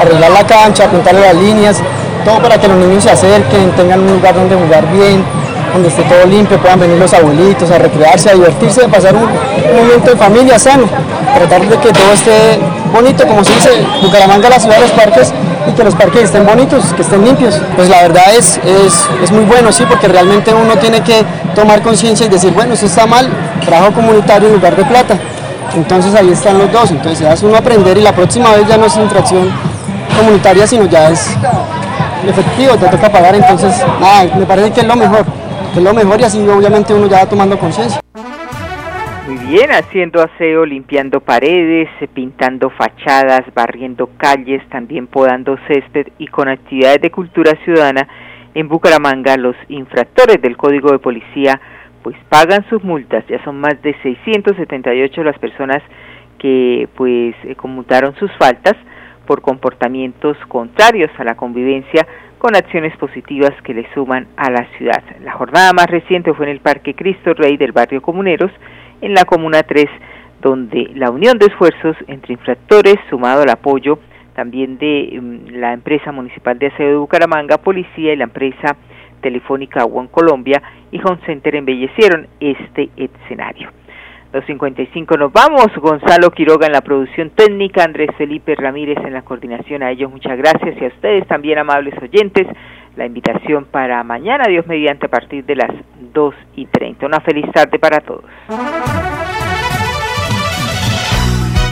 arreglar 0.01 0.31
la 0.31 0.47
cancha, 0.47 0.91
pintarle 0.91 1.21
las 1.21 1.35
líneas, 1.35 1.83
todo 2.25 2.41
para 2.41 2.59
que 2.59 2.69
los 2.69 2.77
niños 2.77 3.05
se 3.05 3.11
acerquen, 3.11 3.71
tengan 3.73 4.01
un 4.01 4.13
lugar 4.15 4.35
donde 4.35 4.57
jugar 4.57 4.91
bien, 4.93 5.23
donde 5.73 5.89
esté 5.89 6.03
todo 6.03 6.27
limpio, 6.27 6.59
puedan 6.59 6.81
venir 6.81 6.99
los 6.99 7.13
abuelitos 7.15 7.71
a 7.71 7.79
recrearse, 7.79 8.31
a 8.31 8.35
divertirse, 8.35 8.85
a 8.85 8.89
pasar 8.89 9.15
un, 9.15 9.29
momento 9.77 10.11
de 10.11 10.17
familia 10.17 10.59
sano, 10.59 10.87
tratar 11.35 11.63
de 11.63 11.77
que 11.77 11.93
todo 11.93 12.13
esté 12.13 12.59
bonito, 12.93 13.27
como 13.27 13.45
se 13.45 13.55
dice, 13.55 13.71
Bucaramanga, 14.03 14.51
la 14.51 14.59
ciudad 14.59 14.77
de 14.77 14.83
los 14.83 14.91
parques, 14.93 15.33
y 15.67 15.73
que 15.73 15.85
los 15.85 15.95
parques 15.95 16.25
estén 16.25 16.47
bonitos, 16.47 16.93
que 16.95 17.03
estén 17.03 17.25
limpios. 17.25 17.61
Pues 17.77 17.89
la 17.89 18.03
verdad 18.03 18.35
es, 18.37 18.59
es, 18.65 19.09
es 19.23 19.33
muy 19.33 19.45
bueno, 19.45 19.73
sí, 19.73 19.85
porque 19.89 20.09
realmente 20.09 20.53
uno 20.55 20.77
tiene 20.77 21.03
que 21.03 21.25
tomar 21.55 21.83
conciencia 21.83 22.27
y 22.27 22.29
decir, 22.29 22.53
bueno, 22.53 22.75
eso 22.75 22.87
está 22.87 23.07
mal, 23.07 23.29
trabajo 23.65 23.93
comunitario 23.93 24.49
en 24.49 24.55
lugar 24.55 24.77
de 24.77 24.85
plata. 24.85 25.19
Entonces 25.75 26.15
ahí 26.15 26.31
están 26.31 26.59
los 26.59 26.73
dos, 26.73 26.91
entonces 26.91 27.21
ya 27.21 27.33
es 27.33 27.43
uno 27.43 27.57
aprender 27.57 27.97
y 27.97 28.03
la 28.03 28.13
próxima 28.13 28.51
vez 28.51 28.67
ya 28.67 28.77
no 28.77 28.87
es 28.87 28.97
infracción 28.97 29.51
comunitaria, 30.17 30.67
sino 30.67 30.87
ya 30.87 31.11
es 31.11 31.29
efectivo, 32.27 32.77
te 32.77 32.87
toca 32.89 33.09
pagar, 33.09 33.35
entonces 33.35 33.73
nada, 34.01 34.37
me 34.37 34.47
parece 34.47 34.73
que 34.73 34.81
es 34.81 34.87
lo 34.87 34.97
mejor, 34.97 35.25
que 35.73 35.79
es 35.79 35.85
lo 35.85 35.95
mejor 35.95 36.21
y 36.21 36.25
así 36.25 36.39
obviamente 36.49 36.93
uno 36.93 37.07
ya 37.07 37.19
va 37.19 37.27
tomando 37.27 37.59
conciencia. 37.59 38.00
Muy 39.31 39.47
bien, 39.47 39.71
haciendo 39.71 40.21
aseo, 40.21 40.67
limpiando 40.67 41.21
paredes, 41.21 41.89
pintando 42.15 42.69
fachadas, 42.69 43.43
barriendo 43.55 44.11
calles, 44.17 44.61
también 44.71 45.07
podando 45.07 45.57
césped 45.69 46.09
y 46.19 46.27
con 46.27 46.49
actividades 46.49 47.01
de 47.01 47.13
cultura 47.13 47.53
ciudadana 47.65 48.09
En 48.55 48.67
Bucaramanga 48.67 49.37
los 49.37 49.55
infractores 49.69 50.43
del 50.43 50.57
Código 50.57 50.91
de 50.91 50.99
Policía 50.99 51.61
pues 52.03 52.17
pagan 52.29 52.69
sus 52.69 52.83
multas, 52.83 53.25
ya 53.29 53.41
son 53.45 53.61
más 53.61 53.81
de 53.83 53.95
678 54.03 55.23
las 55.23 55.39
personas 55.39 55.81
que 56.41 56.89
pues 56.97 57.37
eh, 57.45 57.55
conmutaron 57.55 58.17
sus 58.17 58.33
faltas 58.37 58.75
por 59.29 59.43
comportamientos 59.43 60.37
contrarios 60.49 61.11
a 61.19 61.23
la 61.23 61.37
convivencia 61.37 62.05
con 62.39 62.57
acciones 62.57 62.97
positivas 62.97 63.53
que 63.63 63.75
le 63.75 63.87
suman 63.95 64.27
a 64.37 64.51
la 64.51 64.67
ciudad. 64.77 65.05
La 65.23 65.35
jornada 65.35 65.73
más 65.73 65.87
reciente 65.87 66.35
fue 66.35 66.47
en 66.47 66.53
el 66.53 66.61
Parque 66.61 66.97
Cristo 66.97 67.33
Rey 67.33 67.57
del 67.57 67.71
barrio 67.71 68.03
Comuneros, 68.03 68.51
en 69.01 69.15
la 69.15 69.25
Comuna 69.25 69.63
3, 69.63 69.87
donde 70.41 70.91
la 70.95 71.11
unión 71.11 71.39
de 71.39 71.47
esfuerzos 71.47 71.97
entre 72.07 72.35
infractores, 72.35 72.97
sumado 73.09 73.43
al 73.43 73.51
apoyo 73.51 73.99
también 74.35 74.79
de 74.79 75.19
mm, 75.21 75.57
la 75.59 75.73
empresa 75.73 76.13
municipal 76.13 76.59
de 76.59 76.69
aseo 76.69 76.89
de 76.89 76.97
Bucaramanga, 76.97 77.59
policía 77.59 78.13
y 78.13 78.17
la 78.17 78.25
empresa 78.25 78.77
telefónica 79.21 79.85
One 79.85 80.09
Colombia 80.11 80.63
y 80.91 80.99
Home 80.99 81.19
Center 81.27 81.55
embellecieron 81.57 82.27
este 82.41 82.89
escenario. 82.97 83.71
Los 84.33 84.45
55 84.47 85.17
nos 85.17 85.33
vamos. 85.33 85.67
Gonzalo 85.77 86.31
Quiroga 86.31 86.67
en 86.67 86.73
la 86.73 86.83
producción 86.83 87.31
técnica, 87.31 87.83
Andrés 87.83 88.11
Felipe 88.17 88.55
Ramírez 88.55 88.99
en 89.05 89.13
la 89.13 89.23
coordinación. 89.23 89.83
A 89.83 89.91
ellos 89.91 90.11
muchas 90.11 90.39
gracias 90.39 90.81
y 90.81 90.85
a 90.85 90.89
ustedes 90.89 91.27
también, 91.27 91.59
amables 91.59 91.95
oyentes. 92.01 92.47
La 92.97 93.07
invitación 93.07 93.65
para 93.67 94.03
mañana, 94.03 94.45
Dios 94.49 94.67
mediante, 94.67 95.07
a 95.07 95.09
partir 95.09 95.45
de 95.45 95.57
las 95.57 95.71
2 96.13 96.35
y 96.57 96.67
30. 96.67 97.07
Una 97.07 97.21
feliz 97.21 97.47
tarde 97.53 97.79
para 97.79 98.01
todos. 98.01 98.25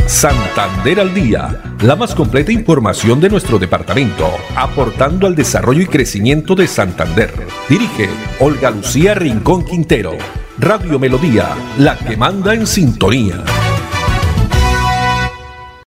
Santander 0.06 1.00
al 1.00 1.12
día, 1.12 1.48
la 1.82 1.94
más 1.94 2.14
completa 2.14 2.50
información 2.50 3.20
de 3.20 3.28
nuestro 3.28 3.58
departamento, 3.58 4.26
aportando 4.56 5.26
al 5.26 5.34
desarrollo 5.34 5.82
y 5.82 5.86
crecimiento 5.86 6.54
de 6.54 6.66
Santander. 6.66 7.30
Dirige 7.68 8.08
Olga 8.40 8.70
Lucía 8.70 9.14
Rincón 9.14 9.64
Quintero. 9.64 10.12
Radio 10.58 10.98
Melodía, 10.98 11.50
la 11.78 11.96
que 11.96 12.16
manda 12.16 12.54
en 12.54 12.66
sintonía. 12.66 13.44